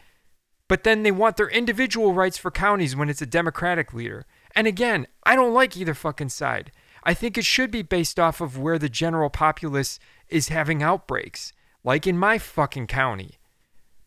But 0.68 0.84
then 0.84 1.04
they 1.04 1.12
want 1.12 1.38
their 1.38 1.48
individual 1.48 2.14
rights 2.14 2.38
for 2.38 2.52
counties 2.52 2.96
when 2.96 3.10
it's 3.10 3.22
a 3.22 3.28
Democratic 3.28 3.94
leader. 3.94 4.26
And 4.56 4.66
again, 4.66 5.08
I 5.24 5.36
don't 5.36 5.54
like 5.54 5.78
either 5.78 5.94
fucking 5.94 6.30
side. 6.30 6.72
I 7.04 7.14
think 7.14 7.38
it 7.38 7.46
should 7.46 7.72
be 7.72 7.84
based 7.84 8.20
off 8.20 8.42
of 8.42 8.58
where 8.58 8.80
the 8.80 8.90
general 8.90 9.30
populace 9.30 10.00
is 10.28 10.50
having 10.50 10.84
outbreaks, 10.84 11.54
like 11.84 12.06
in 12.06 12.18
my 12.18 12.38
fucking 12.38 12.88
county. 12.88 13.38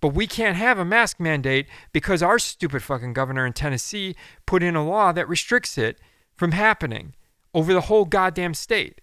But 0.01 0.09
we 0.09 0.27
can't 0.27 0.57
have 0.57 0.79
a 0.79 0.85
mask 0.85 1.21
mandate 1.21 1.67
because 1.93 2.23
our 2.23 2.39
stupid 2.39 2.83
fucking 2.83 3.13
governor 3.13 3.47
in 3.47 3.53
Tennessee 3.53 4.17
put 4.45 4.63
in 4.63 4.77
a 4.77 4.85
law 4.85 5.13
that 5.13 5.29
restricts 5.29 5.79
it 5.79 5.99
from 6.37 6.53
happening 6.53 7.15
over 7.55 7.73
the 7.73 7.83
whole 7.83 8.05
goddamn 8.05 8.55
state. 8.55 9.01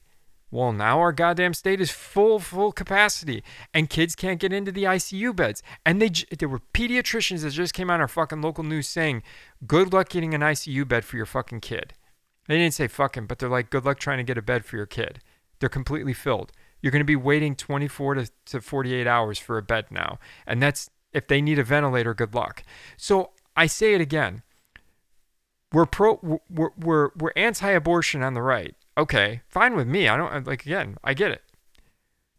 Well, 0.50 0.72
now 0.72 1.00
our 1.00 1.12
goddamn 1.12 1.54
state 1.54 1.82
is 1.82 1.92
full, 1.92 2.40
full 2.40 2.72
capacity, 2.72 3.44
and 3.74 3.90
kids 3.90 4.16
can't 4.16 4.40
get 4.40 4.54
into 4.54 4.72
the 4.72 4.86
ICU 4.86 5.36
beds. 5.36 5.62
And 5.86 6.02
they, 6.02 6.10
there 6.40 6.48
were 6.48 6.62
pediatricians 6.74 7.42
that 7.42 7.52
just 7.52 7.74
came 7.74 7.90
on 7.90 8.00
our 8.00 8.08
fucking 8.08 8.42
local 8.42 8.64
news 8.64 8.88
saying, 8.88 9.24
"Good 9.66 9.92
luck 9.92 10.08
getting 10.10 10.34
an 10.34 10.42
ICU 10.42 10.88
bed 10.88 11.04
for 11.04 11.18
your 11.18 11.26
fucking 11.26 11.60
kid." 11.60 11.94
They 12.48 12.58
didn't 12.58 12.76
say 12.76 12.88
fucking, 12.88 13.26
but 13.26 13.40
they're 13.40 13.50
like, 13.50 13.70
"Good 13.70 13.84
luck 13.84 14.00
trying 14.00 14.20
to 14.20 14.24
get 14.24 14.38
a 14.38 14.42
bed 14.42 14.64
for 14.64 14.78
your 14.78 14.86
kid." 14.86 15.20
They're 15.60 15.68
completely 15.68 16.14
filled. 16.14 16.54
You're 16.82 16.92
going 16.92 17.02
to 17.02 17.06
be 17.06 17.16
waiting 17.16 17.56
24 17.56 18.14
to, 18.14 18.32
to 18.46 18.62
48 18.62 19.06
hours 19.06 19.40
for 19.40 19.58
a 19.58 19.64
bed 19.64 19.88
now, 19.92 20.18
and 20.46 20.62
that's 20.62 20.90
if 21.12 21.28
they 21.28 21.42
need 21.42 21.60
a 21.60 21.64
ventilator. 21.64 22.14
Good 22.14 22.34
luck. 22.34 22.64
So 22.96 23.32
I 23.58 23.66
say 23.66 23.96
it 23.96 24.02
again. 24.02 24.44
We're 25.72 25.86
pro. 25.86 26.20
We're 26.50 26.70
we're, 26.78 27.10
we're 27.18 27.34
anti-abortion 27.36 28.24
on 28.24 28.34
the 28.34 28.42
right 28.42 28.76
okay, 28.98 29.42
fine 29.48 29.76
with 29.76 29.88
me. 29.88 30.08
I 30.08 30.18
don't 30.18 30.48
like 30.48 30.66
again, 30.66 30.98
I 31.04 31.14
get 31.14 31.32
it. 31.32 31.44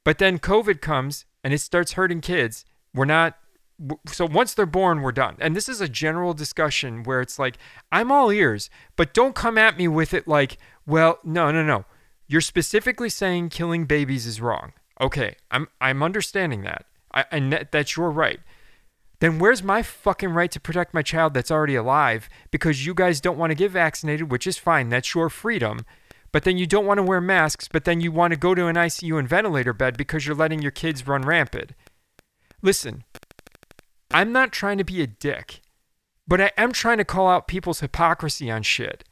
But 0.04 0.18
then 0.18 0.38
COVID 0.38 0.80
comes 0.80 1.24
and 1.44 1.54
it 1.54 1.60
starts 1.60 1.92
hurting 1.92 2.20
kids. 2.20 2.64
We're 2.92 3.04
not 3.04 3.38
so 4.08 4.26
once 4.26 4.54
they're 4.54 4.66
born, 4.66 5.02
we're 5.02 5.12
done. 5.12 5.36
And 5.38 5.54
this 5.54 5.68
is 5.68 5.80
a 5.80 5.88
general 5.88 6.34
discussion 6.34 7.04
where 7.04 7.20
it's 7.20 7.38
like, 7.38 7.58
I'm 7.92 8.10
all 8.10 8.32
ears, 8.32 8.70
but 8.96 9.14
don't 9.14 9.36
come 9.36 9.56
at 9.56 9.78
me 9.78 9.86
with 9.86 10.12
it 10.12 10.26
like, 10.26 10.58
well, 10.84 11.20
no, 11.22 11.52
no, 11.52 11.62
no. 11.62 11.84
You're 12.26 12.40
specifically 12.40 13.08
saying 13.08 13.50
killing 13.50 13.84
babies 13.84 14.26
is 14.26 14.40
wrong. 14.40 14.72
Okay, 15.00 15.36
I'm 15.50 15.68
I'm 15.80 16.02
understanding 16.02 16.62
that. 16.62 16.86
I, 17.14 17.24
and 17.30 17.52
that, 17.52 17.72
that's 17.72 17.96
your 17.96 18.10
right. 18.10 18.40
Then 19.20 19.38
where's 19.38 19.62
my 19.62 19.82
fucking 19.82 20.30
right 20.30 20.50
to 20.52 20.60
protect 20.60 20.94
my 20.94 21.02
child 21.02 21.34
that's 21.34 21.50
already 21.50 21.74
alive 21.74 22.28
because 22.50 22.86
you 22.86 22.94
guys 22.94 23.20
don't 23.20 23.38
want 23.38 23.50
to 23.50 23.56
get 23.56 23.72
vaccinated, 23.72 24.30
which 24.30 24.46
is 24.46 24.58
fine. 24.58 24.88
That's 24.88 25.14
your 25.14 25.28
freedom 25.28 25.84
but 26.32 26.44
then 26.44 26.58
you 26.58 26.66
don't 26.66 26.86
want 26.86 26.98
to 26.98 27.02
wear 27.02 27.20
masks, 27.20 27.68
but 27.68 27.84
then 27.84 28.00
you 28.00 28.12
want 28.12 28.32
to 28.32 28.38
go 28.38 28.54
to 28.54 28.66
an 28.66 28.76
ICU 28.76 29.18
and 29.18 29.28
ventilator 29.28 29.72
bed 29.72 29.96
because 29.96 30.26
you're 30.26 30.36
letting 30.36 30.60
your 30.60 30.70
kids 30.70 31.06
run 31.06 31.22
rampant. 31.22 31.72
Listen, 32.60 33.04
I'm 34.10 34.32
not 34.32 34.52
trying 34.52 34.78
to 34.78 34.84
be 34.84 35.02
a 35.02 35.06
dick, 35.06 35.60
but 36.26 36.40
I 36.40 36.50
am 36.56 36.72
trying 36.72 36.98
to 36.98 37.04
call 37.04 37.28
out 37.28 37.48
people's 37.48 37.80
hypocrisy 37.80 38.50
on 38.50 38.62
shit. 38.62 39.04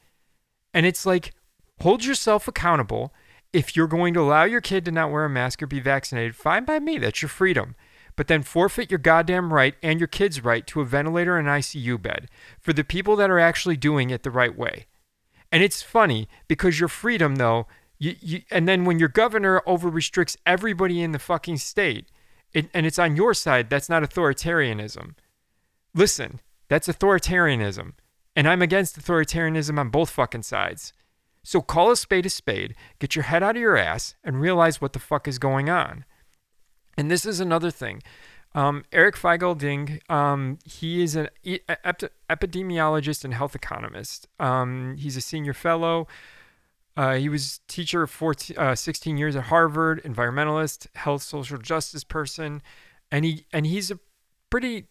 And 0.73 0.85
it's 0.85 1.05
like, 1.05 1.33
hold 1.81 2.05
yourself 2.05 2.47
accountable. 2.47 3.13
If 3.51 3.75
you're 3.75 3.87
going 3.87 4.13
to 4.13 4.21
allow 4.21 4.43
your 4.43 4.61
kid 4.61 4.85
to 4.85 4.91
not 4.91 5.11
wear 5.11 5.25
a 5.25 5.29
mask 5.29 5.63
or 5.63 5.67
be 5.67 5.79
vaccinated, 5.79 6.35
fine 6.35 6.65
by 6.65 6.79
me, 6.79 6.99
that's 6.99 7.21
your 7.21 7.29
freedom. 7.29 7.75
But 8.17 8.27
then 8.27 8.43
forfeit 8.43 8.91
your 8.91 8.97
goddamn 8.97 9.53
right 9.53 9.75
and 9.81 9.99
your 9.99 10.07
kid's 10.07 10.43
right 10.43 10.67
to 10.67 10.81
a 10.81 10.85
ventilator 10.85 11.37
and 11.37 11.47
ICU 11.47 12.01
bed 12.01 12.27
for 12.59 12.73
the 12.73 12.83
people 12.83 13.15
that 13.15 13.29
are 13.29 13.39
actually 13.39 13.77
doing 13.77 14.09
it 14.09 14.23
the 14.23 14.31
right 14.31 14.57
way. 14.57 14.87
And 15.51 15.63
it's 15.63 15.81
funny 15.81 16.27
because 16.49 16.79
your 16.79 16.89
freedom, 16.89 17.35
though, 17.35 17.67
you, 17.99 18.15
you, 18.19 18.41
and 18.51 18.67
then 18.67 18.83
when 18.83 18.99
your 18.99 19.07
governor 19.07 19.61
over 19.65 19.87
restricts 19.87 20.35
everybody 20.45 21.01
in 21.01 21.13
the 21.13 21.19
fucking 21.19 21.57
state, 21.57 22.07
it, 22.53 22.69
and 22.73 22.85
it's 22.85 22.99
on 22.99 23.15
your 23.15 23.33
side, 23.33 23.69
that's 23.69 23.87
not 23.87 24.03
authoritarianism. 24.03 25.13
Listen, 25.93 26.41
that's 26.67 26.87
authoritarianism. 26.87 27.93
And 28.35 28.47
I'm 28.47 28.61
against 28.61 28.99
authoritarianism 28.99 29.79
on 29.79 29.89
both 29.89 30.09
fucking 30.09 30.43
sides. 30.43 30.91
So 31.43 31.61
call 31.61 31.91
a 31.91 31.95
spade 31.95 32.25
a 32.25 32.29
spade, 32.29 32.75
get 32.99 33.15
your 33.15 33.23
head 33.23 33.41
out 33.41 33.55
of 33.55 33.61
your 33.61 33.77
ass, 33.77 34.15
and 34.23 34.41
realize 34.41 34.81
what 34.81 34.93
the 34.93 34.99
fuck 34.99 35.27
is 35.27 35.39
going 35.39 35.69
on. 35.69 36.03
And 36.97 37.11
this 37.11 37.25
is 37.25 37.39
another 37.39 37.71
thing. 37.71 38.01
Um, 38.55 38.85
Eric 38.91 39.15
Feigl-Ding, 39.15 40.01
um, 40.09 40.57
he 40.65 41.03
is 41.03 41.15
an 41.15 41.29
e- 41.43 41.59
epidemiologist 41.67 43.23
and 43.23 43.33
health 43.33 43.53
economist. 43.53 44.27
Um, 44.39 44.95
he's 44.97 45.15
a 45.15 45.21
senior 45.21 45.53
fellow. 45.53 46.07
Uh, 46.95 47.13
he 47.15 47.29
was 47.29 47.59
teacher 47.67 48.07
14, 48.07 48.57
uh, 48.57 48.73
16 48.73 49.17
years 49.17 49.35
at 49.35 49.43
Harvard, 49.45 50.01
environmentalist, 50.03 50.87
health 50.95 51.21
social 51.21 51.59
justice 51.59 52.03
person, 52.03 52.63
and 53.11 53.23
he 53.23 53.45
and 53.53 53.67
he's 53.67 53.91
a 53.91 53.99
pretty 54.49 54.85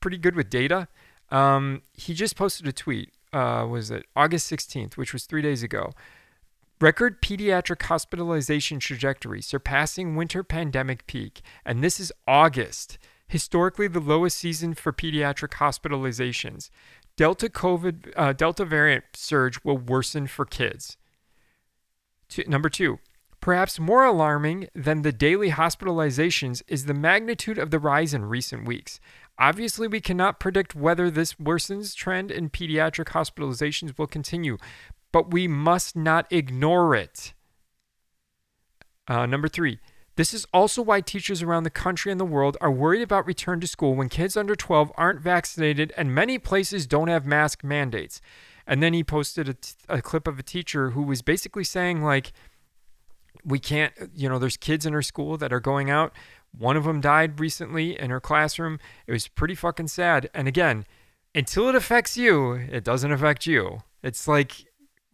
pretty 0.00 0.18
good 0.18 0.36
with 0.36 0.48
data. 0.48 0.86
Um, 1.30 1.82
he 1.94 2.14
just 2.14 2.36
posted 2.36 2.68
a 2.68 2.72
tweet. 2.72 3.12
Uh, 3.32 3.66
was 3.68 3.90
it 3.90 4.06
August 4.14 4.50
16th, 4.50 4.96
which 4.96 5.12
was 5.12 5.24
three 5.26 5.42
days 5.42 5.64
ago? 5.64 5.92
Record 6.78 7.22
pediatric 7.22 7.80
hospitalization 7.80 8.78
trajectory 8.80 9.40
surpassing 9.40 10.14
winter 10.14 10.44
pandemic 10.44 11.06
peak, 11.06 11.40
and 11.64 11.82
this 11.82 11.98
is 11.98 12.12
August, 12.28 12.98
historically 13.26 13.88
the 13.88 13.98
lowest 13.98 14.36
season 14.36 14.74
for 14.74 14.92
pediatric 14.92 15.54
hospitalizations. 15.54 16.68
Delta 17.16 17.48
COVID, 17.48 18.12
uh, 18.14 18.34
Delta 18.34 18.66
variant 18.66 19.04
surge 19.14 19.64
will 19.64 19.78
worsen 19.78 20.26
for 20.26 20.44
kids. 20.44 20.98
Two, 22.28 22.44
number 22.46 22.68
two, 22.68 22.98
perhaps 23.40 23.80
more 23.80 24.04
alarming 24.04 24.68
than 24.74 25.00
the 25.00 25.12
daily 25.12 25.52
hospitalizations 25.52 26.62
is 26.68 26.84
the 26.84 26.92
magnitude 26.92 27.56
of 27.56 27.70
the 27.70 27.78
rise 27.78 28.12
in 28.12 28.26
recent 28.26 28.66
weeks. 28.66 29.00
Obviously, 29.38 29.86
we 29.86 30.00
cannot 30.00 30.40
predict 30.40 30.74
whether 30.74 31.10
this 31.10 31.34
worsens 31.34 31.94
trend 31.94 32.30
in 32.30 32.48
pediatric 32.48 33.08
hospitalizations 33.08 33.96
will 33.98 34.06
continue, 34.06 34.56
but 35.12 35.30
we 35.32 35.48
must 35.48 35.96
not 35.96 36.26
ignore 36.30 36.94
it. 36.94 37.32
Uh, 39.08 39.26
number 39.26 39.48
three, 39.48 39.78
this 40.16 40.32
is 40.32 40.46
also 40.52 40.82
why 40.82 41.00
teachers 41.00 41.42
around 41.42 41.64
the 41.64 41.70
country 41.70 42.10
and 42.10 42.18
the 42.18 42.24
world 42.24 42.56
are 42.60 42.70
worried 42.70 43.02
about 43.02 43.26
return 43.26 43.60
to 43.60 43.66
school 43.66 43.94
when 43.94 44.08
kids 44.08 44.36
under 44.36 44.56
12 44.56 44.90
aren't 44.96 45.20
vaccinated 45.20 45.92
and 45.96 46.14
many 46.14 46.38
places 46.38 46.86
don't 46.86 47.08
have 47.08 47.26
mask 47.26 47.62
mandates. 47.62 48.20
And 48.66 48.82
then 48.82 48.94
he 48.94 49.04
posted 49.04 49.48
a, 49.48 49.54
t- 49.54 49.74
a 49.88 50.02
clip 50.02 50.26
of 50.26 50.38
a 50.38 50.42
teacher 50.42 50.90
who 50.90 51.02
was 51.02 51.22
basically 51.22 51.64
saying, 51.64 52.02
like, 52.02 52.32
we 53.44 53.58
can't, 53.58 53.92
you 54.14 54.28
know, 54.28 54.38
there's 54.38 54.56
kids 54.56 54.86
in 54.86 54.92
her 54.92 55.02
school 55.02 55.36
that 55.36 55.52
are 55.52 55.60
going 55.60 55.90
out. 55.90 56.12
One 56.56 56.76
of 56.76 56.84
them 56.84 57.00
died 57.00 57.38
recently 57.38 57.98
in 57.98 58.10
her 58.10 58.20
classroom. 58.20 58.80
It 59.06 59.12
was 59.12 59.28
pretty 59.28 59.54
fucking 59.54 59.88
sad. 59.88 60.30
And 60.34 60.48
again, 60.48 60.86
until 61.34 61.68
it 61.68 61.74
affects 61.74 62.16
you, 62.16 62.52
it 62.52 62.82
doesn't 62.82 63.12
affect 63.12 63.46
you. 63.46 63.82
It's 64.02 64.26
like, 64.26 64.65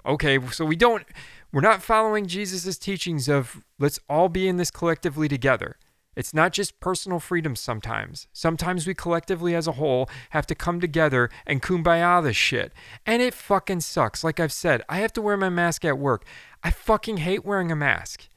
okay, 0.04 0.38
so 0.50 0.64
we 0.64 0.76
don't, 0.76 1.04
we're 1.52 1.60
not 1.60 1.82
following 1.82 2.26
Jesus' 2.26 2.78
teachings 2.78 3.28
of 3.28 3.64
let's 3.78 4.00
all 4.08 4.28
be 4.28 4.48
in 4.48 4.56
this 4.56 4.70
collectively 4.70 5.28
together. 5.28 5.76
It's 6.14 6.34
not 6.34 6.52
just 6.52 6.78
personal 6.78 7.20
freedom 7.20 7.56
sometimes. 7.56 8.26
Sometimes 8.32 8.86
we 8.86 8.94
collectively 8.94 9.54
as 9.54 9.66
a 9.66 9.72
whole 9.72 10.10
have 10.30 10.46
to 10.46 10.54
come 10.54 10.78
together 10.78 11.30
and 11.46 11.62
kumbaya 11.62 12.22
this 12.22 12.36
shit. 12.36 12.72
And 13.06 13.22
it 13.22 13.32
fucking 13.32 13.80
sucks. 13.80 14.22
Like 14.22 14.38
I've 14.38 14.52
said, 14.52 14.82
I 14.88 14.98
have 14.98 15.12
to 15.14 15.22
wear 15.22 15.38
my 15.38 15.48
mask 15.48 15.84
at 15.84 15.98
work. 15.98 16.26
I 16.62 16.70
fucking 16.70 17.18
hate 17.18 17.46
wearing 17.46 17.72
a 17.72 17.76
mask. 17.76 18.28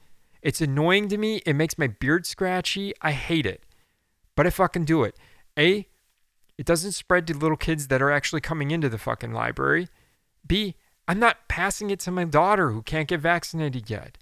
It's 0.42 0.62
annoying 0.62 1.10
to 1.10 1.18
me. 1.18 1.42
It 1.46 1.56
makes 1.56 1.78
my 1.78 1.88
beard 1.88 2.26
scratchy. 2.26 2.94
I 3.02 3.12
hate 3.12 3.46
it. 3.46 3.64
But 4.36 4.48
I 4.48 4.52
fucking 4.52 4.86
do 4.86 5.04
it. 5.04 5.18
A, 5.58 5.88
it 6.58 6.66
doesn't 6.66 6.94
spread 6.94 7.28
to 7.28 7.38
little 7.38 7.58
kids 7.58 7.88
that 7.88 8.02
are 8.02 8.12
actually 8.12 8.42
coming 8.42 8.72
into 8.72 8.88
the 8.88 8.98
fucking 8.98 9.34
library. 9.34 9.90
B, 10.48 10.76
I'm 11.08 11.20
not 11.20 11.48
passing 11.48 11.90
it 11.90 12.00
to 12.02 12.12
my 12.12 12.24
daughter 12.24 12.72
who 12.72 12.82
can't 12.82 13.08
get 13.08 13.20
vaccinated 13.20 13.90
yet. 13.90 14.18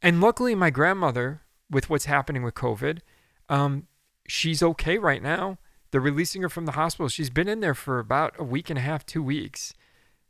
And 0.00 0.20
luckily, 0.20 0.54
my 0.54 0.70
grandmother, 0.70 1.42
with 1.70 1.90
what's 1.90 2.06
happening 2.06 2.42
with 2.42 2.54
COVID, 2.54 3.00
um, 3.48 3.86
she's 4.26 4.62
okay 4.62 4.98
right 4.98 5.22
now. 5.22 5.58
They're 5.90 6.00
releasing 6.00 6.42
her 6.42 6.48
from 6.48 6.66
the 6.66 6.72
hospital. 6.72 7.08
She's 7.08 7.30
been 7.30 7.48
in 7.48 7.60
there 7.60 7.74
for 7.74 7.98
about 7.98 8.34
a 8.38 8.44
week 8.44 8.70
and 8.70 8.78
a 8.78 8.82
half, 8.82 9.04
two 9.04 9.22
weeks. 9.22 9.74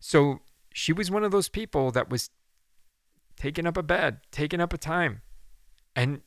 So 0.01 0.41
she 0.73 0.93
was 0.93 1.11
one 1.11 1.25
of 1.25 1.33
those 1.33 1.49
people 1.49 1.91
that 1.93 2.09
was 2.09 2.31
taking 3.37 3.67
up 3.67 3.77
a 3.77 3.83
bed, 3.83 4.19
taking 4.31 4.61
up 4.61 4.73
a 4.73 4.79
time. 4.79 5.23
And 5.97 6.21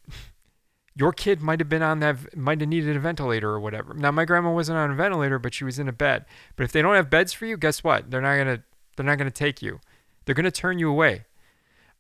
your 0.96 1.14
kid 1.14 1.42
might 1.42 1.60
have 1.60 1.70
been 1.70 1.82
on 1.82 2.00
that, 2.00 2.36
might 2.36 2.60
have 2.60 2.70
needed 2.70 2.96
a 2.96 3.00
ventilator 3.00 3.50
or 3.50 3.60
whatever. 3.60 3.94
Now, 3.94 4.12
my 4.12 4.26
grandma 4.26 4.52
wasn't 4.52 4.78
on 4.78 4.92
a 4.92 4.96
ventilator, 4.96 5.40
but 5.40 5.54
she 5.54 5.64
was 5.64 5.80
in 5.80 5.88
a 5.88 5.94
bed. 5.94 6.26
But 6.56 6.66
if 6.66 6.72
they 6.72 6.82
don't 6.82 6.96
have 6.96 7.10
beds 7.10 7.32
for 7.32 7.46
you, 7.46 7.58
guess 7.58 7.84
what? 7.84 8.12
They're 8.12 8.22
not 8.22 8.36
going 8.36 8.58
to, 8.58 8.64
they're 9.02 9.12
not 9.12 9.18
going 9.18 9.32
to 9.32 9.38
take 9.38 9.62
you. 9.62 9.80
They're 10.26 10.36
going 10.36 10.46
to 10.46 10.52
turn 10.52 10.80
you 10.80 10.90
away. 10.90 11.26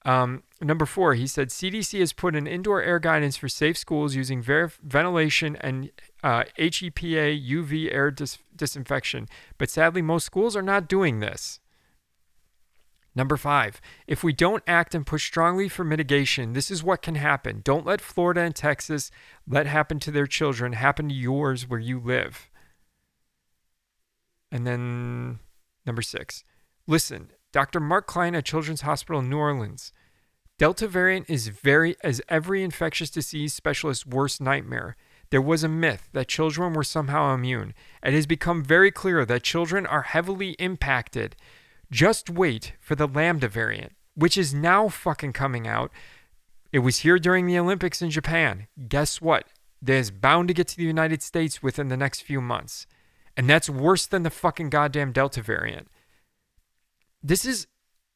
Um, 0.03 0.43
number 0.59 0.85
four, 0.85 1.13
he 1.13 1.27
said 1.27 1.49
CDC 1.49 1.99
has 1.99 2.13
put 2.13 2.35
an 2.35 2.47
indoor 2.47 2.81
air 2.81 2.99
guidance 2.99 3.37
for 3.37 3.47
safe 3.47 3.77
schools 3.77 4.15
using 4.15 4.41
ver- 4.41 4.71
ventilation 4.81 5.55
and 5.57 5.91
uh, 6.23 6.43
HEPA 6.57 7.47
UV 7.47 7.93
air 7.93 8.09
dis- 8.09 8.39
disinfection. 8.55 9.27
But 9.57 9.69
sadly, 9.69 10.01
most 10.01 10.25
schools 10.25 10.55
are 10.55 10.63
not 10.63 10.87
doing 10.87 11.19
this. 11.19 11.59
Number 13.13 13.35
five, 13.35 13.81
if 14.07 14.23
we 14.23 14.31
don't 14.31 14.63
act 14.65 14.95
and 14.95 15.05
push 15.05 15.27
strongly 15.27 15.67
for 15.67 15.83
mitigation, 15.83 16.53
this 16.53 16.71
is 16.71 16.81
what 16.81 17.01
can 17.01 17.15
happen. 17.15 17.61
Don't 17.63 17.85
let 17.85 17.99
Florida 17.99 18.41
and 18.41 18.55
Texas 18.55 19.11
let 19.45 19.67
happen 19.67 19.99
to 19.99 20.11
their 20.11 20.27
children 20.27 20.73
happen 20.73 21.09
to 21.09 21.15
yours 21.15 21.67
where 21.67 21.79
you 21.79 21.99
live. 21.99 22.49
And 24.49 24.65
then 24.65 25.39
number 25.85 26.01
six, 26.01 26.45
listen, 26.87 27.31
Dr. 27.51 27.79
Mark 27.79 28.07
Kline 28.07 28.35
at 28.35 28.45
Children's 28.45 28.81
Hospital 28.81 29.21
in 29.21 29.29
New 29.29 29.37
Orleans. 29.37 29.91
Delta 30.57 30.87
variant 30.87 31.29
is 31.29 31.47
very 31.47 31.95
as 32.03 32.21
every 32.29 32.63
infectious 32.63 33.09
disease 33.09 33.53
specialist's 33.53 34.05
worst 34.05 34.39
nightmare. 34.39 34.95
There 35.31 35.41
was 35.41 35.63
a 35.63 35.69
myth 35.69 36.09
that 36.13 36.27
children 36.27 36.73
were 36.73 36.83
somehow 36.83 37.33
immune. 37.33 37.73
It 38.03 38.13
has 38.13 38.27
become 38.27 38.63
very 38.63 38.91
clear 38.91 39.25
that 39.25 39.43
children 39.43 39.85
are 39.85 40.03
heavily 40.03 40.51
impacted. 40.59 41.35
Just 41.89 42.29
wait 42.29 42.73
for 42.79 42.95
the 42.95 43.07
Lambda 43.07 43.47
variant, 43.47 43.93
which 44.13 44.37
is 44.37 44.53
now 44.53 44.87
fucking 44.87 45.33
coming 45.33 45.67
out. 45.67 45.91
It 46.71 46.79
was 46.79 46.99
here 46.99 47.17
during 47.17 47.47
the 47.47 47.57
Olympics 47.57 48.01
in 48.01 48.11
Japan. 48.11 48.67
Guess 48.87 49.19
what? 49.19 49.45
There's 49.81 50.11
bound 50.11 50.47
to 50.49 50.53
get 50.53 50.67
to 50.67 50.77
the 50.77 50.83
United 50.83 51.23
States 51.23 51.63
within 51.63 51.87
the 51.87 51.97
next 51.97 52.21
few 52.21 52.39
months. 52.39 52.85
And 53.35 53.49
that's 53.49 53.69
worse 53.69 54.05
than 54.05 54.23
the 54.23 54.29
fucking 54.29 54.69
goddamn 54.69 55.11
Delta 55.11 55.41
variant. 55.41 55.87
This 57.23 57.45
is 57.45 57.67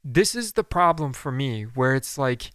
this 0.04 0.36
is 0.36 0.54
the 0.54 0.64
problem 0.64 1.14
for 1.14 1.32
me 1.32 1.64
where 1.64 1.96
it's 1.96 2.18
like 2.18 2.52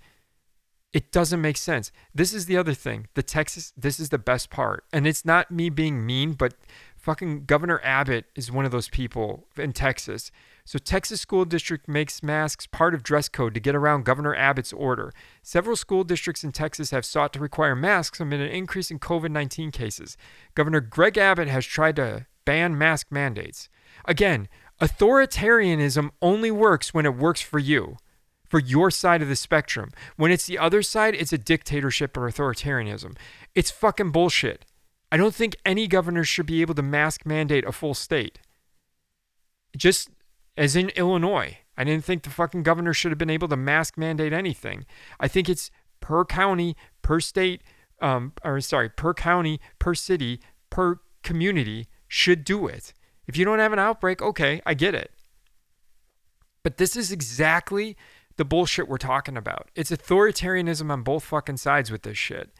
it 0.92 1.12
doesn't 1.12 1.40
make 1.40 1.56
sense. 1.56 1.92
This 2.14 2.34
is 2.34 2.46
the 2.46 2.56
other 2.56 2.74
thing. 2.74 3.06
The 3.14 3.22
Texas 3.22 3.72
this 3.76 4.00
is 4.00 4.08
the 4.08 4.18
best 4.18 4.50
part. 4.50 4.84
And 4.92 5.06
it's 5.06 5.24
not 5.24 5.50
me 5.50 5.70
being 5.70 6.04
mean, 6.04 6.32
but 6.32 6.54
fucking 6.96 7.44
Governor 7.44 7.80
Abbott 7.82 8.26
is 8.34 8.52
one 8.52 8.64
of 8.64 8.70
those 8.70 8.88
people 8.88 9.46
in 9.56 9.72
Texas 9.72 10.30
so, 10.70 10.78
Texas 10.78 11.20
School 11.20 11.44
District 11.44 11.88
makes 11.88 12.22
masks 12.22 12.68
part 12.68 12.94
of 12.94 13.02
dress 13.02 13.28
code 13.28 13.54
to 13.54 13.60
get 13.60 13.74
around 13.74 14.04
Governor 14.04 14.36
Abbott's 14.36 14.72
order. 14.72 15.12
Several 15.42 15.74
school 15.74 16.04
districts 16.04 16.44
in 16.44 16.52
Texas 16.52 16.92
have 16.92 17.04
sought 17.04 17.32
to 17.32 17.40
require 17.40 17.74
masks 17.74 18.20
amid 18.20 18.40
an 18.40 18.50
increase 18.50 18.88
in 18.88 19.00
COVID 19.00 19.32
19 19.32 19.72
cases. 19.72 20.16
Governor 20.54 20.80
Greg 20.80 21.18
Abbott 21.18 21.48
has 21.48 21.66
tried 21.66 21.96
to 21.96 22.26
ban 22.44 22.78
mask 22.78 23.08
mandates. 23.10 23.68
Again, 24.04 24.48
authoritarianism 24.80 26.10
only 26.20 26.50
works 26.50 26.94
when 26.94 27.06
it 27.06 27.16
works 27.16 27.40
for 27.40 27.58
you, 27.58 27.96
for 28.48 28.58
your 28.58 28.90
side 28.90 29.22
of 29.22 29.28
the 29.28 29.36
spectrum. 29.36 29.90
When 30.16 30.30
it's 30.30 30.46
the 30.46 30.58
other 30.58 30.82
side, 30.82 31.14
it's 31.14 31.32
a 31.32 31.38
dictatorship 31.38 32.16
or 32.16 32.28
authoritarianism. 32.28 33.16
It's 33.54 33.70
fucking 33.70 34.10
bullshit. 34.10 34.64
I 35.12 35.16
don't 35.16 35.34
think 35.34 35.56
any 35.64 35.86
governor 35.86 36.24
should 36.24 36.46
be 36.46 36.60
able 36.60 36.74
to 36.74 36.82
mask 36.82 37.26
mandate 37.26 37.64
a 37.64 37.72
full 37.72 37.94
state. 37.94 38.38
Just 39.76 40.10
as 40.56 40.76
in 40.76 40.90
Illinois. 40.90 41.58
I 41.76 41.84
didn't 41.84 42.04
think 42.04 42.22
the 42.22 42.30
fucking 42.30 42.62
governor 42.62 42.92
should 42.92 43.10
have 43.10 43.18
been 43.18 43.30
able 43.30 43.48
to 43.48 43.56
mask 43.56 43.96
mandate 43.96 44.32
anything. 44.32 44.84
I 45.18 45.28
think 45.28 45.48
it's 45.48 45.70
per 46.00 46.24
county, 46.24 46.76
per 47.00 47.20
state, 47.20 47.62
um, 48.02 48.34
or 48.44 48.60
sorry, 48.60 48.90
per 48.90 49.14
county, 49.14 49.60
per 49.78 49.94
city, 49.94 50.40
per 50.68 51.00
community 51.22 51.86
should 52.08 52.44
do 52.44 52.66
it. 52.66 52.92
If 53.30 53.36
you 53.36 53.44
don't 53.44 53.60
have 53.60 53.72
an 53.72 53.78
outbreak, 53.78 54.20
okay, 54.20 54.60
I 54.66 54.74
get 54.74 54.92
it. 54.92 55.12
But 56.64 56.78
this 56.78 56.96
is 56.96 57.12
exactly 57.12 57.96
the 58.38 58.44
bullshit 58.44 58.88
we're 58.88 58.98
talking 58.98 59.36
about. 59.36 59.70
It's 59.76 59.92
authoritarianism 59.92 60.90
on 60.90 61.04
both 61.04 61.22
fucking 61.22 61.58
sides 61.58 61.92
with 61.92 62.02
this 62.02 62.18
shit. 62.18 62.50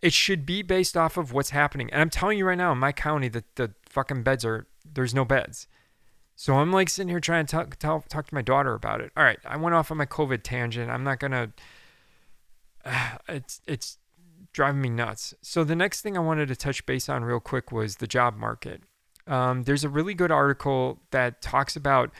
It 0.00 0.14
should 0.14 0.46
be 0.46 0.62
based 0.62 0.96
off 0.96 1.18
of 1.18 1.34
what's 1.34 1.50
happening. 1.50 1.90
And 1.92 2.00
I'm 2.00 2.08
telling 2.08 2.38
you 2.38 2.46
right 2.46 2.56
now, 2.56 2.72
in 2.72 2.78
my 2.78 2.92
county, 2.92 3.28
that 3.28 3.56
the 3.56 3.74
fucking 3.86 4.22
beds 4.22 4.42
are, 4.42 4.66
there's 4.90 5.12
no 5.12 5.26
beds. 5.26 5.66
So 6.34 6.54
I'm 6.54 6.72
like 6.72 6.88
sitting 6.88 7.10
here 7.10 7.20
trying 7.20 7.44
to 7.44 7.50
talk, 7.54 7.76
talk, 7.76 8.08
talk 8.08 8.26
to 8.28 8.34
my 8.34 8.40
daughter 8.40 8.72
about 8.72 9.02
it. 9.02 9.12
All 9.14 9.22
right, 9.22 9.38
I 9.44 9.58
went 9.58 9.74
off 9.74 9.90
on 9.90 9.98
my 9.98 10.06
COVID 10.06 10.40
tangent. 10.42 10.90
I'm 10.90 11.04
not 11.04 11.20
gonna. 11.20 11.52
Uh, 12.86 13.18
it's 13.28 13.60
it's 13.66 13.98
driving 14.54 14.80
me 14.80 14.88
nuts. 14.88 15.34
So 15.42 15.62
the 15.62 15.76
next 15.76 16.00
thing 16.00 16.16
I 16.16 16.20
wanted 16.20 16.48
to 16.48 16.56
touch 16.56 16.86
base 16.86 17.10
on 17.10 17.22
real 17.22 17.38
quick 17.38 17.70
was 17.70 17.96
the 17.96 18.06
job 18.06 18.34
market. 18.34 18.82
Um, 19.26 19.62
there's 19.62 19.84
a 19.84 19.88
really 19.88 20.14
good 20.14 20.30
article 20.30 21.00
that 21.10 21.40
talks 21.40 21.76
about 21.76 22.10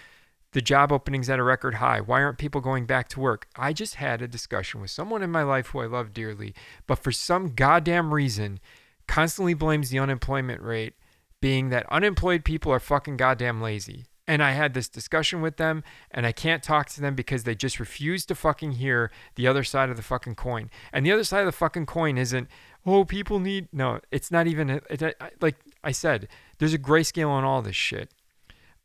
the 0.52 0.62
job 0.62 0.92
openings 0.92 1.28
at 1.28 1.38
a 1.38 1.42
record 1.42 1.74
high. 1.74 2.00
Why 2.00 2.22
aren't 2.22 2.38
people 2.38 2.60
going 2.60 2.86
back 2.86 3.08
to 3.10 3.20
work? 3.20 3.48
I 3.56 3.72
just 3.72 3.96
had 3.96 4.22
a 4.22 4.28
discussion 4.28 4.80
with 4.80 4.90
someone 4.90 5.22
in 5.22 5.30
my 5.30 5.42
life 5.42 5.68
who 5.68 5.80
I 5.80 5.86
love 5.86 6.14
dearly, 6.14 6.54
but 6.86 7.00
for 7.00 7.12
some 7.12 7.54
goddamn 7.54 8.14
reason, 8.14 8.60
constantly 9.08 9.54
blames 9.54 9.90
the 9.90 9.98
unemployment 9.98 10.62
rate 10.62 10.94
being 11.40 11.68
that 11.70 11.84
unemployed 11.92 12.44
people 12.44 12.72
are 12.72 12.80
fucking 12.80 13.16
goddamn 13.16 13.60
lazy. 13.60 14.06
And 14.26 14.42
I 14.42 14.52
had 14.52 14.72
this 14.72 14.88
discussion 14.88 15.42
with 15.42 15.58
them, 15.58 15.84
and 16.10 16.24
I 16.24 16.32
can't 16.32 16.62
talk 16.62 16.88
to 16.90 17.00
them 17.02 17.14
because 17.14 17.44
they 17.44 17.54
just 17.54 17.78
refuse 17.78 18.24
to 18.26 18.34
fucking 18.34 18.72
hear 18.72 19.10
the 19.34 19.46
other 19.46 19.62
side 19.62 19.90
of 19.90 19.96
the 19.96 20.02
fucking 20.02 20.36
coin. 20.36 20.70
And 20.94 21.04
the 21.04 21.12
other 21.12 21.24
side 21.24 21.40
of 21.40 21.46
the 21.46 21.52
fucking 21.52 21.84
coin 21.84 22.16
isn't, 22.16 22.48
oh, 22.86 23.04
people 23.04 23.38
need. 23.38 23.68
No, 23.70 24.00
it's 24.10 24.30
not 24.30 24.46
even. 24.46 24.70
It, 24.70 25.16
like 25.42 25.56
I 25.84 25.92
said, 25.92 26.28
there's 26.58 26.74
a 26.74 26.78
grayscale 26.78 27.28
on 27.28 27.44
all 27.44 27.62
this 27.62 27.76
shit. 27.76 28.12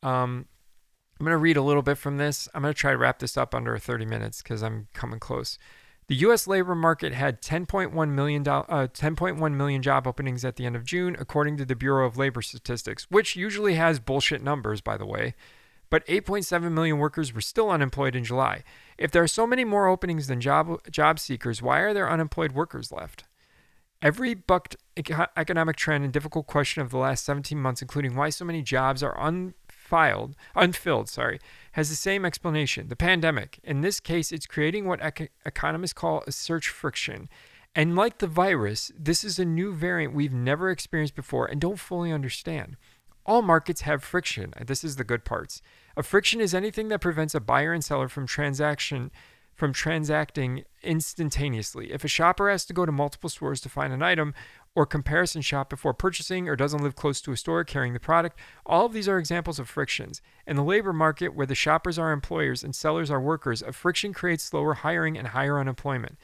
Um, 0.04 0.46
I'm 1.20 1.26
going 1.26 1.34
to 1.34 1.38
read 1.38 1.58
a 1.58 1.62
little 1.62 1.82
bit 1.82 1.98
from 1.98 2.18
this. 2.18 2.48
I'm 2.54 2.62
going 2.62 2.74
to 2.74 2.80
try 2.80 2.92
to 2.92 2.98
wrap 2.98 3.20
this 3.20 3.38
up 3.38 3.54
under 3.54 3.78
30 3.78 4.06
minutes 4.06 4.42
because 4.42 4.64
I'm 4.64 4.88
coming 4.94 5.20
close. 5.20 5.58
The 6.08 6.16
U.S. 6.16 6.48
labor 6.48 6.74
market 6.74 7.14
had 7.14 7.42
10.1 7.42 8.10
million, 8.10 8.48
uh, 8.48 8.64
10.1 8.88 9.54
million 9.54 9.82
job 9.84 10.08
openings 10.08 10.44
at 10.44 10.56
the 10.56 10.66
end 10.66 10.76
of 10.76 10.84
June, 10.84 11.16
according 11.20 11.58
to 11.58 11.66
the 11.66 11.76
Bureau 11.76 12.08
of 12.08 12.18
Labor 12.18 12.42
Statistics, 12.42 13.06
which 13.12 13.36
usually 13.36 13.76
has 13.76 14.00
bullshit 14.00 14.42
numbers, 14.42 14.82
by 14.82 14.98
the 14.98 15.06
way. 15.06 15.36
But 15.92 16.06
8.7 16.08 16.72
million 16.72 16.98
workers 16.98 17.34
were 17.34 17.42
still 17.42 17.70
unemployed 17.70 18.16
in 18.16 18.24
July. 18.24 18.64
If 18.98 19.12
there 19.12 19.22
are 19.22 19.28
so 19.28 19.46
many 19.46 19.64
more 19.64 19.88
openings 19.88 20.28
than 20.28 20.42
job, 20.42 20.82
job 20.90 21.20
seekers, 21.20 21.62
why 21.62 21.80
are 21.80 21.94
there 21.94 22.10
unemployed 22.10 22.54
workers 22.54 22.92
left? 22.92 23.26
Every 24.02 24.34
bucked 24.34 24.78
economic 25.36 25.76
trend 25.76 26.06
and 26.06 26.14
difficult 26.14 26.48
question 26.48 26.82
of 26.82 26.90
the 26.90 26.98
last 26.98 27.26
17 27.26 27.58
months, 27.58 27.82
including 27.82 28.16
why 28.16 28.30
so 28.30 28.46
many 28.46 28.62
jobs 28.62 29.04
are 29.04 29.20
unfiled, 29.20 30.36
unfilled, 30.56 31.10
sorry, 31.10 31.40
has 31.74 31.90
the 31.90 31.96
same 31.96 32.24
explanation 32.24 32.88
the 32.88 32.96
pandemic. 32.96 33.60
In 33.62 33.82
this 33.82 34.00
case, 34.00 34.32
it's 34.32 34.46
creating 34.46 34.86
what 34.86 35.04
ec- 35.04 35.32
economists 35.46 35.94
call 35.94 36.24
a 36.26 36.32
search 36.32 36.70
friction. 36.70 37.28
And 37.76 37.96
like 37.96 38.20
the 38.20 38.28
virus, 38.28 38.90
this 38.98 39.26
is 39.26 39.38
a 39.38 39.46
new 39.46 39.74
variant 39.74 40.14
we've 40.14 40.34
never 40.34 40.70
experienced 40.70 41.16
before 41.16 41.46
and 41.46 41.60
don't 41.60 41.80
fully 41.80 42.12
understand. 42.12 42.78
All 43.26 43.42
markets 43.42 43.82
have 43.82 44.02
friction. 44.02 44.54
This 44.66 44.84
is 44.84 44.96
the 44.96 45.04
good 45.04 45.26
parts. 45.26 45.62
A 45.98 46.04
friction 46.04 46.40
is 46.40 46.56
anything 46.56 46.88
that 46.88 47.02
prevents 47.02 47.36
a 47.36 47.42
buyer 47.42 47.74
and 47.74 47.84
seller 47.84 48.08
from 48.08 48.26
transaction 48.26 49.12
from 49.60 49.74
transacting 49.74 50.64
instantaneously. 50.82 51.92
If 51.92 52.06
a 52.06 52.08
shopper 52.08 52.50
has 52.50 52.66
to 52.66 52.74
go 52.74 52.86
to 52.86 52.92
multiple 52.94 53.30
stores 53.30 53.60
to 53.62 53.70
find 53.70 53.92
an 53.92 54.02
item 54.02 54.34
or 54.74 54.86
comparison 54.86 55.42
shop 55.42 55.70
before 55.70 55.94
purchasing 55.94 56.48
or 56.48 56.56
doesn't 56.56 56.82
live 56.82 56.96
close 56.96 57.20
to 57.22 57.34
a 57.34 57.38
store 57.38 57.66
carrying 57.66 57.92
the 57.92 58.00
product, 58.00 58.40
all 58.66 58.86
of 58.86 58.94
these 58.94 59.10
are 59.10 59.20
examples 59.20 59.60
of 59.60 59.68
frictions. 59.68 60.22
In 60.48 60.56
the 60.56 60.64
labor 60.64 60.94
market, 60.94 61.36
where 61.36 61.46
the 61.46 61.56
shoppers 61.56 62.00
are 62.00 62.14
employers 62.14 62.64
and 62.64 62.74
sellers 62.74 63.12
are 63.12 63.20
workers, 63.20 63.62
a 63.62 63.74
friction 63.74 64.14
creates 64.14 64.46
slower 64.46 64.76
hiring 64.76 65.18
and 65.18 65.28
higher 65.28 65.60
unemployment. 65.60 66.18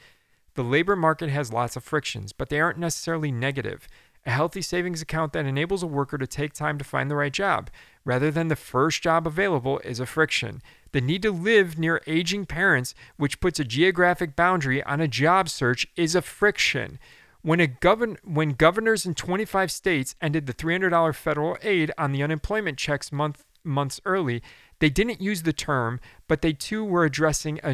The 0.54 0.64
labor 0.64 0.96
market 0.96 1.28
has 1.28 1.52
lots 1.52 1.76
of 1.76 1.84
frictions, 1.84 2.32
but 2.32 2.48
they 2.48 2.58
aren't 2.58 2.78
necessarily 2.78 3.30
negative. 3.30 3.86
A 4.26 4.30
healthy 4.30 4.60
savings 4.60 5.00
account 5.00 5.32
that 5.34 5.46
enables 5.46 5.84
a 5.84 5.86
worker 5.86 6.18
to 6.18 6.26
take 6.26 6.52
time 6.52 6.78
to 6.78 6.84
find 6.84 7.08
the 7.08 7.14
right 7.14 7.32
job, 7.32 7.70
rather 8.04 8.32
than 8.32 8.48
the 8.48 8.56
first 8.56 9.00
job 9.00 9.24
available, 9.24 9.78
is 9.84 10.00
a 10.00 10.06
friction. 10.06 10.62
The 10.90 11.00
need 11.00 11.22
to 11.22 11.30
live 11.30 11.78
near 11.78 12.02
aging 12.08 12.46
parents, 12.46 12.92
which 13.16 13.38
puts 13.38 13.60
a 13.60 13.64
geographic 13.64 14.34
boundary 14.34 14.82
on 14.82 15.00
a 15.00 15.06
job 15.06 15.48
search, 15.48 15.86
is 15.94 16.16
a 16.16 16.22
friction. 16.22 16.98
When, 17.42 17.60
a 17.60 17.68
govern- 17.68 18.18
when 18.24 18.50
governors 18.50 19.06
in 19.06 19.14
25 19.14 19.70
states 19.70 20.16
ended 20.20 20.46
the 20.46 20.54
$300 20.54 21.16
federal 21.16 21.56
aid 21.62 21.92
on 21.96 22.10
the 22.10 22.24
unemployment 22.24 22.78
checks 22.78 23.12
month- 23.12 23.44
months 23.62 24.00
early, 24.04 24.42
they 24.80 24.90
didn't 24.90 25.20
use 25.20 25.42
the 25.44 25.52
term, 25.52 26.00
but 26.26 26.42
they 26.42 26.52
too 26.52 26.84
were 26.84 27.04
addressing 27.04 27.60
a, 27.62 27.72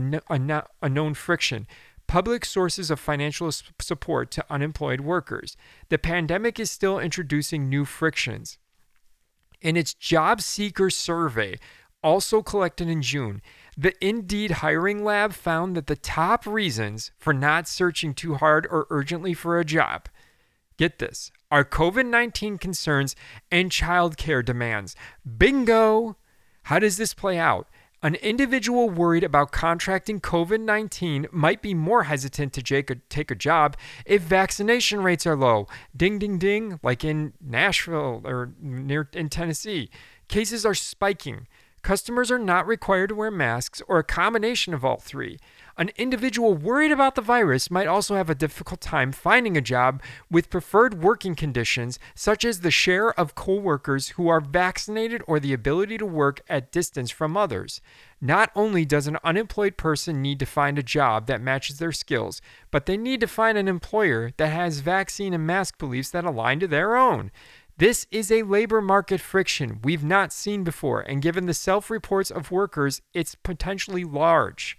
known 0.88 1.14
friction 1.14 1.66
public 2.12 2.44
sources 2.44 2.90
of 2.90 3.00
financial 3.00 3.50
support 3.80 4.30
to 4.30 4.44
unemployed 4.50 5.00
workers. 5.00 5.56
The 5.88 5.96
pandemic 5.96 6.60
is 6.60 6.70
still 6.70 6.98
introducing 6.98 7.70
new 7.70 7.86
frictions. 7.86 8.58
In 9.62 9.78
its 9.78 9.94
job 9.94 10.42
seeker 10.42 10.90
survey, 10.90 11.58
also 12.02 12.42
collected 12.42 12.86
in 12.86 13.00
June, 13.00 13.40
the 13.78 13.94
Indeed 14.06 14.50
Hiring 14.60 15.02
Lab 15.02 15.32
found 15.32 15.74
that 15.74 15.86
the 15.86 15.96
top 15.96 16.46
reasons 16.46 17.12
for 17.16 17.32
not 17.32 17.66
searching 17.66 18.12
too 18.12 18.34
hard 18.34 18.66
or 18.70 18.86
urgently 18.90 19.32
for 19.32 19.58
a 19.58 19.64
job 19.64 20.06
get 20.76 20.98
this 20.98 21.32
are 21.50 21.64
COVID 21.64 22.04
19 22.04 22.58
concerns 22.58 23.16
and 23.50 23.70
childcare 23.70 24.44
demands. 24.44 24.94
Bingo! 25.38 26.18
How 26.64 26.78
does 26.78 26.98
this 26.98 27.14
play 27.14 27.38
out? 27.38 27.68
An 28.04 28.16
individual 28.16 28.90
worried 28.90 29.22
about 29.22 29.52
contracting 29.52 30.20
COVID 30.20 30.60
19 30.60 31.28
might 31.30 31.62
be 31.62 31.72
more 31.72 32.04
hesitant 32.04 32.52
to 32.54 32.62
take 33.08 33.30
a, 33.30 33.34
job 33.36 33.76
if 34.04 34.22
vaccination 34.22 35.02
rates 35.02 35.24
are 35.24 35.36
low. 35.36 35.68
Ding, 35.96 36.18
ding, 36.18 36.36
ding, 36.36 36.80
like 36.82 37.04
in 37.04 37.32
Nashville 37.40 38.22
or 38.24 38.54
near 38.60 39.08
in 39.12 39.28
Tennessee. 39.28 39.88
Cases 40.26 40.66
are 40.66 40.74
spiking. 40.74 41.46
Customers 41.82 42.30
are 42.30 42.38
not 42.38 42.66
required 42.66 43.08
to 43.08 43.14
wear 43.14 43.30
masks 43.30 43.80
or 43.86 43.98
a 43.98 44.04
combination 44.04 44.74
of 44.74 44.84
all 44.84 44.98
three. 44.98 45.38
An 45.78 45.90
individual 45.96 46.54
worried 46.54 46.92
about 46.92 47.14
the 47.14 47.22
virus 47.22 47.70
might 47.70 47.86
also 47.86 48.14
have 48.14 48.28
a 48.28 48.34
difficult 48.34 48.80
time 48.82 49.10
finding 49.10 49.56
a 49.56 49.62
job 49.62 50.02
with 50.30 50.50
preferred 50.50 51.02
working 51.02 51.34
conditions, 51.34 51.98
such 52.14 52.44
as 52.44 52.60
the 52.60 52.70
share 52.70 53.18
of 53.18 53.34
coworkers 53.34 54.10
who 54.10 54.28
are 54.28 54.40
vaccinated 54.40 55.22
or 55.26 55.40
the 55.40 55.54
ability 55.54 55.96
to 55.96 56.04
work 56.04 56.42
at 56.46 56.70
distance 56.72 57.10
from 57.10 57.36
others. 57.36 57.80
Not 58.20 58.50
only 58.54 58.84
does 58.84 59.06
an 59.06 59.18
unemployed 59.24 59.78
person 59.78 60.20
need 60.20 60.38
to 60.40 60.46
find 60.46 60.78
a 60.78 60.82
job 60.82 61.26
that 61.26 61.40
matches 61.40 61.78
their 61.78 61.92
skills, 61.92 62.42
but 62.70 62.84
they 62.84 62.98
need 62.98 63.20
to 63.20 63.26
find 63.26 63.56
an 63.56 63.66
employer 63.66 64.32
that 64.36 64.52
has 64.52 64.80
vaccine 64.80 65.32
and 65.32 65.46
mask 65.46 65.78
beliefs 65.78 66.10
that 66.10 66.24
align 66.24 66.60
to 66.60 66.68
their 66.68 66.96
own. 66.96 67.30
This 67.78 68.06
is 68.10 68.30
a 68.30 68.42
labor 68.42 68.82
market 68.82 69.20
friction 69.20 69.80
we've 69.82 70.04
not 70.04 70.32
seen 70.32 70.62
before, 70.62 71.00
and 71.00 71.22
given 71.22 71.46
the 71.46 71.54
self 71.54 71.90
reports 71.90 72.30
of 72.30 72.50
workers, 72.50 73.00
it's 73.14 73.34
potentially 73.34 74.04
large. 74.04 74.78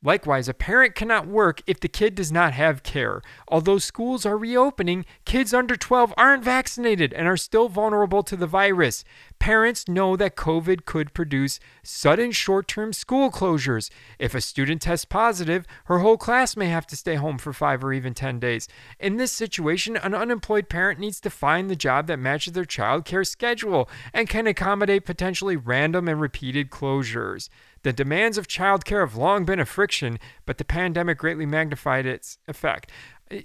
Likewise, 0.00 0.48
a 0.48 0.54
parent 0.54 0.94
cannot 0.94 1.26
work 1.26 1.60
if 1.66 1.80
the 1.80 1.88
kid 1.88 2.14
does 2.14 2.30
not 2.30 2.52
have 2.52 2.84
care. 2.84 3.20
Although 3.48 3.78
schools 3.78 4.24
are 4.24 4.38
reopening, 4.38 5.04
kids 5.24 5.52
under 5.52 5.74
12 5.74 6.14
aren't 6.16 6.44
vaccinated 6.44 7.12
and 7.12 7.26
are 7.26 7.36
still 7.36 7.68
vulnerable 7.68 8.22
to 8.22 8.36
the 8.36 8.46
virus. 8.46 9.02
Parents 9.40 9.88
know 9.88 10.14
that 10.14 10.36
COVID 10.36 10.84
could 10.84 11.14
produce 11.14 11.58
sudden 11.82 12.30
short 12.30 12.68
term 12.68 12.92
school 12.92 13.28
closures. 13.32 13.90
If 14.20 14.36
a 14.36 14.40
student 14.40 14.82
tests 14.82 15.04
positive, 15.04 15.66
her 15.86 15.98
whole 15.98 16.16
class 16.16 16.56
may 16.56 16.66
have 16.66 16.86
to 16.88 16.96
stay 16.96 17.16
home 17.16 17.38
for 17.38 17.52
five 17.52 17.82
or 17.82 17.92
even 17.92 18.14
10 18.14 18.38
days. 18.38 18.68
In 19.00 19.16
this 19.16 19.32
situation, 19.32 19.96
an 19.96 20.14
unemployed 20.14 20.68
parent 20.68 21.00
needs 21.00 21.20
to 21.22 21.30
find 21.30 21.68
the 21.68 21.76
job 21.76 22.06
that 22.06 22.20
matches 22.20 22.52
their 22.52 22.64
child 22.64 23.04
care 23.04 23.24
schedule 23.24 23.88
and 24.14 24.28
can 24.28 24.46
accommodate 24.46 25.04
potentially 25.04 25.56
random 25.56 26.06
and 26.06 26.20
repeated 26.20 26.70
closures. 26.70 27.48
The 27.82 27.92
demands 27.92 28.38
of 28.38 28.48
childcare 28.48 29.00
have 29.00 29.16
long 29.16 29.44
been 29.44 29.60
a 29.60 29.66
friction, 29.66 30.18
but 30.46 30.58
the 30.58 30.64
pandemic 30.64 31.18
greatly 31.18 31.46
magnified 31.46 32.06
its 32.06 32.38
effect. 32.48 32.90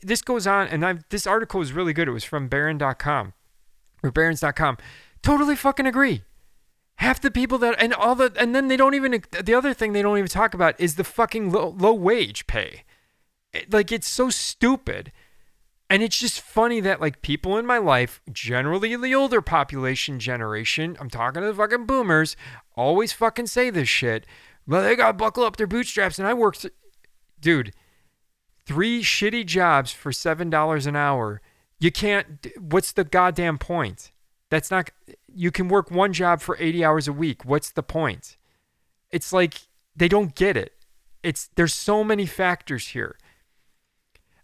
This 0.02 0.22
goes 0.22 0.48
on, 0.48 0.68
and 0.68 0.86
I've, 0.86 1.04
this 1.10 1.28
article 1.28 1.62
is 1.62 1.74
really 1.74 1.94
good. 1.94 2.08
It 2.08 2.12
was 2.12 2.24
from 2.24 2.48
Barron.com 2.48 3.34
or 4.02 4.12
Barron's.com. 4.12 4.78
Totally 5.22 5.56
fucking 5.56 5.86
agree. 5.86 6.24
Half 6.98 7.22
the 7.22 7.32
people 7.32 7.58
that, 7.60 7.76
and 7.82 7.94
all 7.94 8.16
the, 8.16 8.34
and 8.38 8.56
then 8.56 8.68
they 8.68 8.78
don't 8.78 8.94
even, 8.94 9.24
the 9.44 9.54
other 9.54 9.74
thing 9.74 9.94
they 9.94 10.02
don't 10.02 10.18
even 10.18 10.30
talk 10.30 10.54
about 10.54 10.80
is 10.80 10.96
the 10.96 11.04
fucking 11.04 11.52
low, 11.52 11.76
low 11.78 11.94
wage 11.94 12.48
pay. 12.48 12.84
Like, 13.70 13.92
it's 13.92 14.08
so 14.08 14.30
stupid. 14.30 15.12
And 15.90 16.02
it's 16.02 16.18
just 16.18 16.42
funny 16.42 16.80
that 16.80 17.02
like 17.02 17.22
people 17.22 17.58
in 17.58 17.68
my 17.68 17.78
life, 17.78 18.22
generally 18.32 18.96
the 18.96 19.14
older 19.14 19.42
population 19.42 20.18
generation, 20.18 20.98
I'm 21.00 21.10
talking 21.10 21.42
to 21.42 21.48
the 21.50 21.54
fucking 21.54 21.86
boomers, 21.86 22.36
always 22.76 23.14
fucking 23.14 23.48
say 23.48 23.70
this 23.70 23.90
shit. 23.90 24.26
Well, 24.68 24.84
they 24.84 24.96
gotta 24.96 25.14
buckle 25.14 25.44
up 25.44 25.58
their 25.58 25.68
bootstraps, 25.68 26.20
and 26.20 26.28
I 26.28 26.34
worked, 26.34 26.66
dude, 27.40 27.74
three 28.66 29.02
shitty 29.02 29.46
jobs 29.46 29.92
for 29.92 30.12
seven 30.12 30.50
dollars 30.50 30.86
an 30.86 30.96
hour. 30.96 31.42
You 31.80 31.92
can't. 31.92 32.48
What's 32.60 32.92
the 32.94 33.04
goddamn 33.04 33.58
point? 33.58 34.12
That's 34.50 34.72
not. 34.72 34.90
You 35.34 35.52
can 35.52 35.68
work 35.68 35.92
one 35.92 36.14
job 36.14 36.40
for 36.40 36.56
80 36.60 36.86
hours 36.86 37.08
a 37.08 37.14
week. 37.14 37.44
What's 37.44 37.72
the 37.72 37.84
point? 37.84 38.38
It's 39.10 39.34
like 39.34 39.56
they 39.96 40.08
don't 40.08 40.36
get 40.36 40.56
it. 40.56 40.74
It's 41.24 41.50
there's 41.56 41.74
so 41.74 42.04
many 42.04 42.26
factors 42.26 42.90
here. 42.90 43.18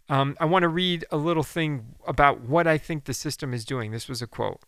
Um, 0.08 0.36
I 0.40 0.44
want 0.46 0.64
to 0.64 0.68
read 0.68 1.04
a 1.12 1.16
little 1.16 1.44
thing 1.44 1.94
about 2.06 2.40
what 2.40 2.66
I 2.66 2.76
think 2.76 3.04
the 3.04 3.14
system 3.14 3.54
is 3.54 3.64
doing. 3.64 3.92
This 3.92 4.08
was 4.08 4.20
a 4.20 4.26
quote. 4.26 4.60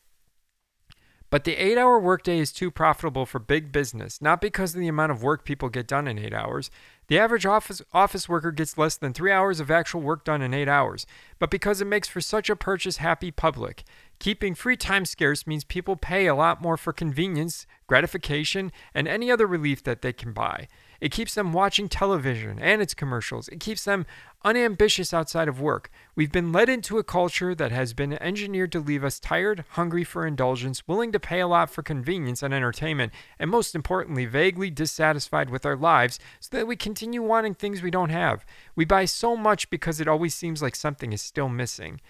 But 1.33 1.45
the 1.45 1.57
eight 1.57 1.79
hour 1.79 1.99
workday 1.99 2.41
is 2.41 2.53
too 2.53 2.71
profitable 2.71 3.25
for 3.25 3.39
big 3.39 3.73
business, 3.73 4.21
not 4.21 4.43
because 4.43 4.75
of 4.75 4.81
the 4.83 4.89
amount 4.89 5.13
of 5.13 5.23
work 5.23 5.47
people 5.47 5.71
get 5.71 5.87
done 5.87 6.07
in 6.07 6.19
eight 6.19 6.35
hours. 6.35 6.71
The 7.07 7.19
average 7.19 7.47
office, 7.47 7.81
office 7.95 8.29
worker 8.29 8.53
gets 8.53 8.77
less 8.77 8.99
than 8.99 9.15
three 9.15 9.33
hours 9.33 9.59
of 9.59 9.71
actual 9.71 10.03
work 10.03 10.27
done 10.27 10.43
in 10.43 10.53
eight 10.53 10.69
hours, 10.69 11.07
but 11.39 11.51
because 11.51 11.81
it 11.81 11.87
makes 11.87 12.07
for 12.07 12.21
such 12.21 12.51
a 12.51 12.55
purchase 12.55 12.99
happy 12.99 13.31
public. 13.31 13.85
Keeping 14.19 14.55
free 14.55 14.77
time 14.77 15.07
scarce 15.07 15.47
means 15.47 15.65
people 15.65 15.97
pay 15.97 16.27
a 16.27 16.35
lot 16.35 16.61
more 16.61 16.77
for 16.77 16.93
convenience, 16.93 17.67
gratification, 17.87 18.71
and 18.93 19.09
any 19.09 19.31
other 19.31 19.47
relief 19.47 19.83
that 19.85 20.03
they 20.03 20.13
can 20.13 20.35
buy. 20.35 20.69
It 21.03 21.11
keeps 21.11 21.35
them 21.35 21.53
watching 21.53 21.89
television 21.89 22.61
and 22.61 22.81
its 22.81 22.95
commercials. 22.95 23.49
It 23.49 23.59
keeps 23.59 23.85
them 23.85 24.07
unambitious 24.45 25.13
outside 25.13 25.49
of 25.49 25.61
work. 25.61 25.91
We've 26.15 26.31
been 26.31 26.53
led 26.53 26.69
into 26.69 26.97
a 26.97 27.03
culture 27.03 27.57
that 27.57 27.73
has 27.73 27.93
been 27.93 28.13
engineered 28.23 28.71
to 28.71 28.79
leave 28.79 29.03
us 29.03 29.19
tired, 29.19 29.65
hungry 29.71 30.05
for 30.05 30.25
indulgence, 30.25 30.87
willing 30.87 31.11
to 31.11 31.19
pay 31.19 31.41
a 31.41 31.49
lot 31.49 31.71
for 31.71 31.83
convenience 31.83 32.41
and 32.41 32.55
entertainment, 32.55 33.13
and 33.41 33.51
most 33.51 33.75
importantly, 33.75 34.27
vaguely 34.27 34.71
dissatisfied 34.71 35.51
with 35.51 35.67
our 35.67 35.75
lives 35.75 36.21
so 36.39 36.57
that 36.57 36.69
we 36.69 36.77
continue 36.77 37.21
wanting 37.21 37.55
things 37.55 37.83
we 37.83 37.91
don't 37.91 38.11
have. 38.11 38.47
We 38.77 38.85
buy 38.85 39.07
so 39.07 39.37
much 39.37 39.71
because 39.71 40.01
it 40.01 40.07
always 40.07 40.37
seems 40.37 40.63
like 40.63 40.77
something 40.77 41.13
is 41.13 41.21
still 41.21 41.49
missing. 41.49 42.01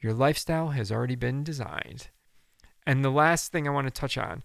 Your 0.00 0.14
lifestyle 0.14 0.70
has 0.70 0.90
already 0.90 1.16
been 1.16 1.44
designed. 1.44 2.08
And 2.86 3.04
the 3.04 3.10
last 3.10 3.52
thing 3.52 3.68
I 3.68 3.72
want 3.72 3.88
to 3.88 3.90
touch 3.90 4.16
on 4.16 4.42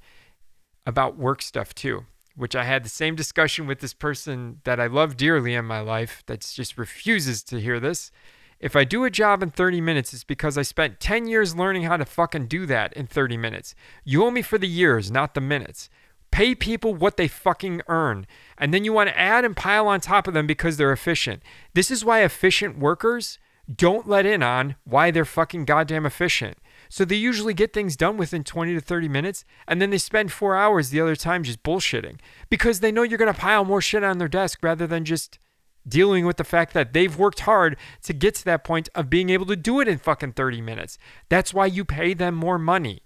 about 0.86 1.18
work 1.18 1.42
stuff, 1.42 1.74
too 1.74 2.06
which 2.36 2.56
I 2.56 2.64
had 2.64 2.84
the 2.84 2.90
same 2.90 3.16
discussion 3.16 3.68
with 3.68 3.80
this 3.80 3.94
person 3.94 4.62
that 4.64 4.80
I 4.80 4.88
love 4.88 5.18
dearly 5.18 5.54
in 5.54 5.66
my 5.66 5.80
life 5.80 6.24
that 6.28 6.42
just 6.42 6.78
refuses 6.78 7.44
to 7.44 7.60
hear 7.60 7.80
this. 7.80 8.12
If 8.60 8.76
I 8.76 8.84
do 8.84 9.04
a 9.04 9.10
job 9.10 9.42
in 9.42 9.50
30 9.50 9.82
minutes, 9.82 10.14
it's 10.14 10.24
because 10.24 10.58
I 10.58 10.62
spent 10.62 11.00
10 11.00 11.28
years 11.28 11.56
learning 11.56 11.84
how 11.84 11.98
to 11.98 12.06
fucking 12.06 12.48
do 12.48 12.66
that 12.68 12.94
in 12.94 13.08
30 13.08 13.36
minutes. 13.38 13.74
You 14.04 14.24
owe 14.24 14.32
me 14.32 14.44
for 14.44 14.60
the 14.60 14.68
years, 14.68 15.10
not 15.10 15.34
the 15.34 15.42
minutes. 15.42 15.90
Pay 16.30 16.54
people 16.56 16.94
what 16.94 17.18
they 17.18 17.28
fucking 17.28 17.82
earn. 17.88 18.28
And 18.58 18.74
then 18.74 18.86
you 18.86 18.94
want 18.94 19.10
to 19.10 19.20
add 19.20 19.44
and 19.44 19.58
pile 19.58 19.88
on 19.88 20.00
top 20.00 20.28
of 20.28 20.34
them 20.34 20.46
because 20.46 20.78
they're 20.78 20.94
efficient. 20.94 21.42
This 21.74 21.90
is 21.90 22.06
why 22.06 22.22
efficient 22.24 22.78
workers 22.78 23.40
don't 23.74 24.08
let 24.08 24.26
in 24.26 24.44
on 24.44 24.76
why 24.84 25.12
they're 25.12 25.26
fucking 25.26 25.66
goddamn 25.66 26.06
efficient. 26.06 26.58
So 26.92 27.06
they 27.06 27.16
usually 27.16 27.54
get 27.54 27.72
things 27.72 27.96
done 27.96 28.18
within 28.18 28.44
20 28.44 28.74
to 28.74 28.82
30 28.82 29.08
minutes, 29.08 29.46
and 29.66 29.82
then 29.82 29.92
they 29.92 29.98
spend 29.98 30.30
four 30.30 30.58
hours 30.58 30.90
the 30.90 31.00
other 31.00 31.16
time 31.16 31.42
just 31.42 31.64
bullshitting 31.64 32.20
because 32.50 32.82
they 32.82 32.92
know 32.92 33.04
you're 33.04 33.18
going 33.18 33.34
to 33.34 33.40
pile 33.40 33.64
more 33.64 33.80
shit 33.80 34.04
on 34.04 34.18
their 34.18 34.28
desk 34.28 34.60
rather 34.62 34.86
than 34.86 35.06
just 35.06 35.40
dealing 35.88 36.26
with 36.26 36.36
the 36.36 36.44
fact 36.44 36.74
that 36.74 36.92
they've 36.92 37.18
worked 37.18 37.40
hard 37.42 37.78
to 38.04 38.12
get 38.12 38.36
to 38.36 38.44
that 38.44 38.66
point 38.66 38.90
of 38.94 39.10
being 39.10 39.30
able 39.30 39.46
to 39.46 39.56
do 39.56 39.80
it 39.80 39.88
in 39.88 40.00
fucking 40.00 40.34
30 40.34 40.60
minutes. 40.60 40.98
That's 41.30 41.54
why 41.54 41.68
you 41.68 41.86
pay 41.86 42.14
them 42.14 42.36
more 42.36 42.60
money. 42.60 43.04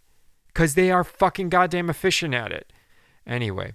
because 0.48 0.74
they 0.74 0.90
are 0.90 1.04
fucking 1.04 1.50
goddamn 1.50 1.90
efficient 1.90 2.34
at 2.34 2.52
it. 2.52 2.72
Anyway, 3.28 3.74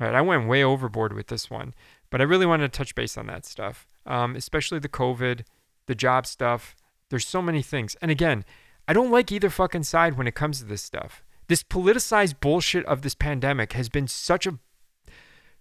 right, 0.00 0.14
I 0.14 0.22
went 0.22 0.48
way 0.48 0.64
overboard 0.64 1.12
with 1.12 1.26
this 1.28 1.50
one, 1.50 1.74
but 2.10 2.20
I 2.20 2.24
really 2.24 2.46
wanted 2.46 2.72
to 2.72 2.76
touch 2.76 2.94
base 2.94 3.16
on 3.18 3.26
that 3.26 3.44
stuff, 3.44 3.86
um, 4.06 4.34
especially 4.34 4.78
the 4.78 4.88
COVID, 4.88 5.42
the 5.86 5.94
job 5.94 6.26
stuff. 6.26 6.74
There's 7.10 7.28
so 7.28 7.42
many 7.42 7.62
things. 7.62 7.96
And 8.00 8.10
again, 8.10 8.44
I 8.88 8.92
don't 8.92 9.10
like 9.10 9.32
either 9.32 9.50
fucking 9.50 9.82
side 9.82 10.16
when 10.16 10.26
it 10.26 10.34
comes 10.34 10.60
to 10.60 10.64
this 10.64 10.82
stuff. 10.82 11.22
This 11.48 11.62
politicized 11.62 12.40
bullshit 12.40 12.84
of 12.86 13.02
this 13.02 13.14
pandemic 13.14 13.72
has 13.72 13.88
been 13.88 14.08
such 14.08 14.46
a 14.46 14.58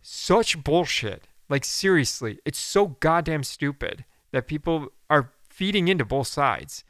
such 0.01 0.63
bullshit. 0.63 1.27
Like 1.49 1.65
seriously, 1.65 2.39
it's 2.45 2.59
so 2.59 2.97
goddamn 2.99 3.43
stupid 3.43 4.05
that 4.31 4.47
people 4.47 4.89
are 5.09 5.31
feeding 5.49 5.87
into 5.87 6.05
both 6.05 6.27
sides. 6.27 6.83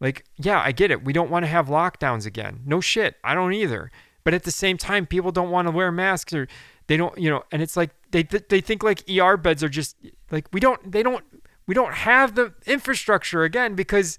Like, 0.00 0.24
yeah, 0.36 0.60
I 0.60 0.72
get 0.72 0.90
it. 0.90 1.04
We 1.04 1.12
don't 1.12 1.30
want 1.30 1.44
to 1.44 1.50
have 1.50 1.68
lockdowns 1.68 2.26
again. 2.26 2.60
No 2.64 2.80
shit. 2.80 3.16
I 3.22 3.34
don't 3.34 3.52
either. 3.52 3.90
But 4.24 4.34
at 4.34 4.44
the 4.44 4.50
same 4.50 4.78
time, 4.78 5.06
people 5.06 5.32
don't 5.32 5.50
want 5.50 5.68
to 5.68 5.72
wear 5.72 5.92
masks 5.92 6.32
or 6.32 6.48
they 6.86 6.96
don't, 6.96 7.16
you 7.18 7.30
know, 7.30 7.44
and 7.52 7.62
it's 7.62 7.76
like 7.76 7.90
they 8.10 8.22
they 8.22 8.60
think 8.60 8.82
like 8.82 9.08
ER 9.08 9.36
beds 9.36 9.62
are 9.62 9.68
just 9.68 9.96
like 10.30 10.46
we 10.52 10.60
don't 10.60 10.90
they 10.90 11.02
don't 11.02 11.24
we 11.66 11.74
don't 11.74 11.94
have 11.94 12.34
the 12.34 12.52
infrastructure 12.66 13.44
again 13.44 13.74
because 13.74 14.18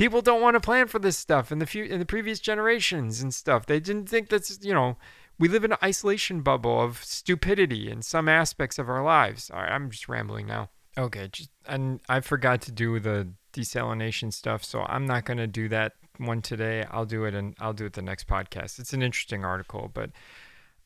people 0.00 0.22
don't 0.22 0.40
want 0.40 0.54
to 0.54 0.60
plan 0.60 0.86
for 0.86 0.98
this 0.98 1.18
stuff 1.18 1.52
in 1.52 1.58
the 1.58 1.66
few 1.66 1.84
in 1.84 1.98
the 1.98 2.06
previous 2.06 2.40
generations 2.40 3.20
and 3.20 3.34
stuff. 3.34 3.66
They 3.66 3.78
didn't 3.78 4.08
think 4.08 4.30
that's 4.30 4.58
you 4.62 4.72
know 4.72 4.96
we 5.38 5.46
live 5.46 5.62
in 5.62 5.72
an 5.72 5.78
isolation 5.82 6.40
bubble 6.40 6.80
of 6.80 7.04
stupidity 7.04 7.90
in 7.90 8.00
some 8.00 8.26
aspects 8.26 8.78
of 8.78 8.88
our 8.88 9.04
lives. 9.04 9.50
All 9.50 9.60
right, 9.60 9.70
I'm 9.70 9.90
just 9.90 10.08
rambling 10.08 10.46
now. 10.46 10.70
Okay, 10.96 11.28
just 11.30 11.50
and 11.66 12.00
I 12.08 12.20
forgot 12.20 12.62
to 12.62 12.72
do 12.72 12.98
the 12.98 13.28
desalination 13.52 14.32
stuff, 14.32 14.64
so 14.64 14.80
I'm 14.88 15.04
not 15.04 15.26
gonna 15.26 15.46
do 15.46 15.68
that 15.68 15.92
one 16.16 16.40
today. 16.40 16.86
I'll 16.90 17.04
do 17.04 17.26
it 17.26 17.34
and 17.34 17.54
I'll 17.60 17.74
do 17.74 17.84
it 17.84 17.92
the 17.92 18.02
next 18.02 18.26
podcast. 18.26 18.78
It's 18.78 18.94
an 18.94 19.02
interesting 19.02 19.44
article, 19.44 19.90
but 19.92 20.10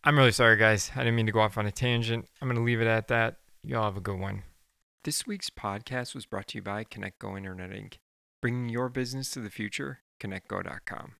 I'm 0.02 0.18
really 0.18 0.32
sorry, 0.32 0.56
guys. 0.56 0.90
I 0.96 0.98
didn't 0.98 1.14
mean 1.14 1.26
to 1.26 1.32
go 1.32 1.40
off 1.40 1.56
on 1.56 1.66
a 1.66 1.72
tangent. 1.72 2.28
I'm 2.42 2.48
gonna 2.48 2.64
leave 2.64 2.80
it 2.80 2.88
at 2.88 3.06
that. 3.08 3.36
Y'all 3.62 3.84
have 3.84 3.96
a 3.96 4.00
good 4.00 4.18
one. 4.18 4.42
This 5.04 5.24
week's 5.24 5.50
podcast 5.50 6.16
was 6.16 6.26
brought 6.26 6.48
to 6.48 6.58
you 6.58 6.62
by 6.62 6.82
ConnectGo 6.82 7.36
Internet 7.36 7.70
Inc. 7.70 7.94
Bringing 8.44 8.68
your 8.68 8.90
business 8.90 9.30
to 9.30 9.40
the 9.40 9.48
future, 9.48 10.00
connectgo.com. 10.20 11.14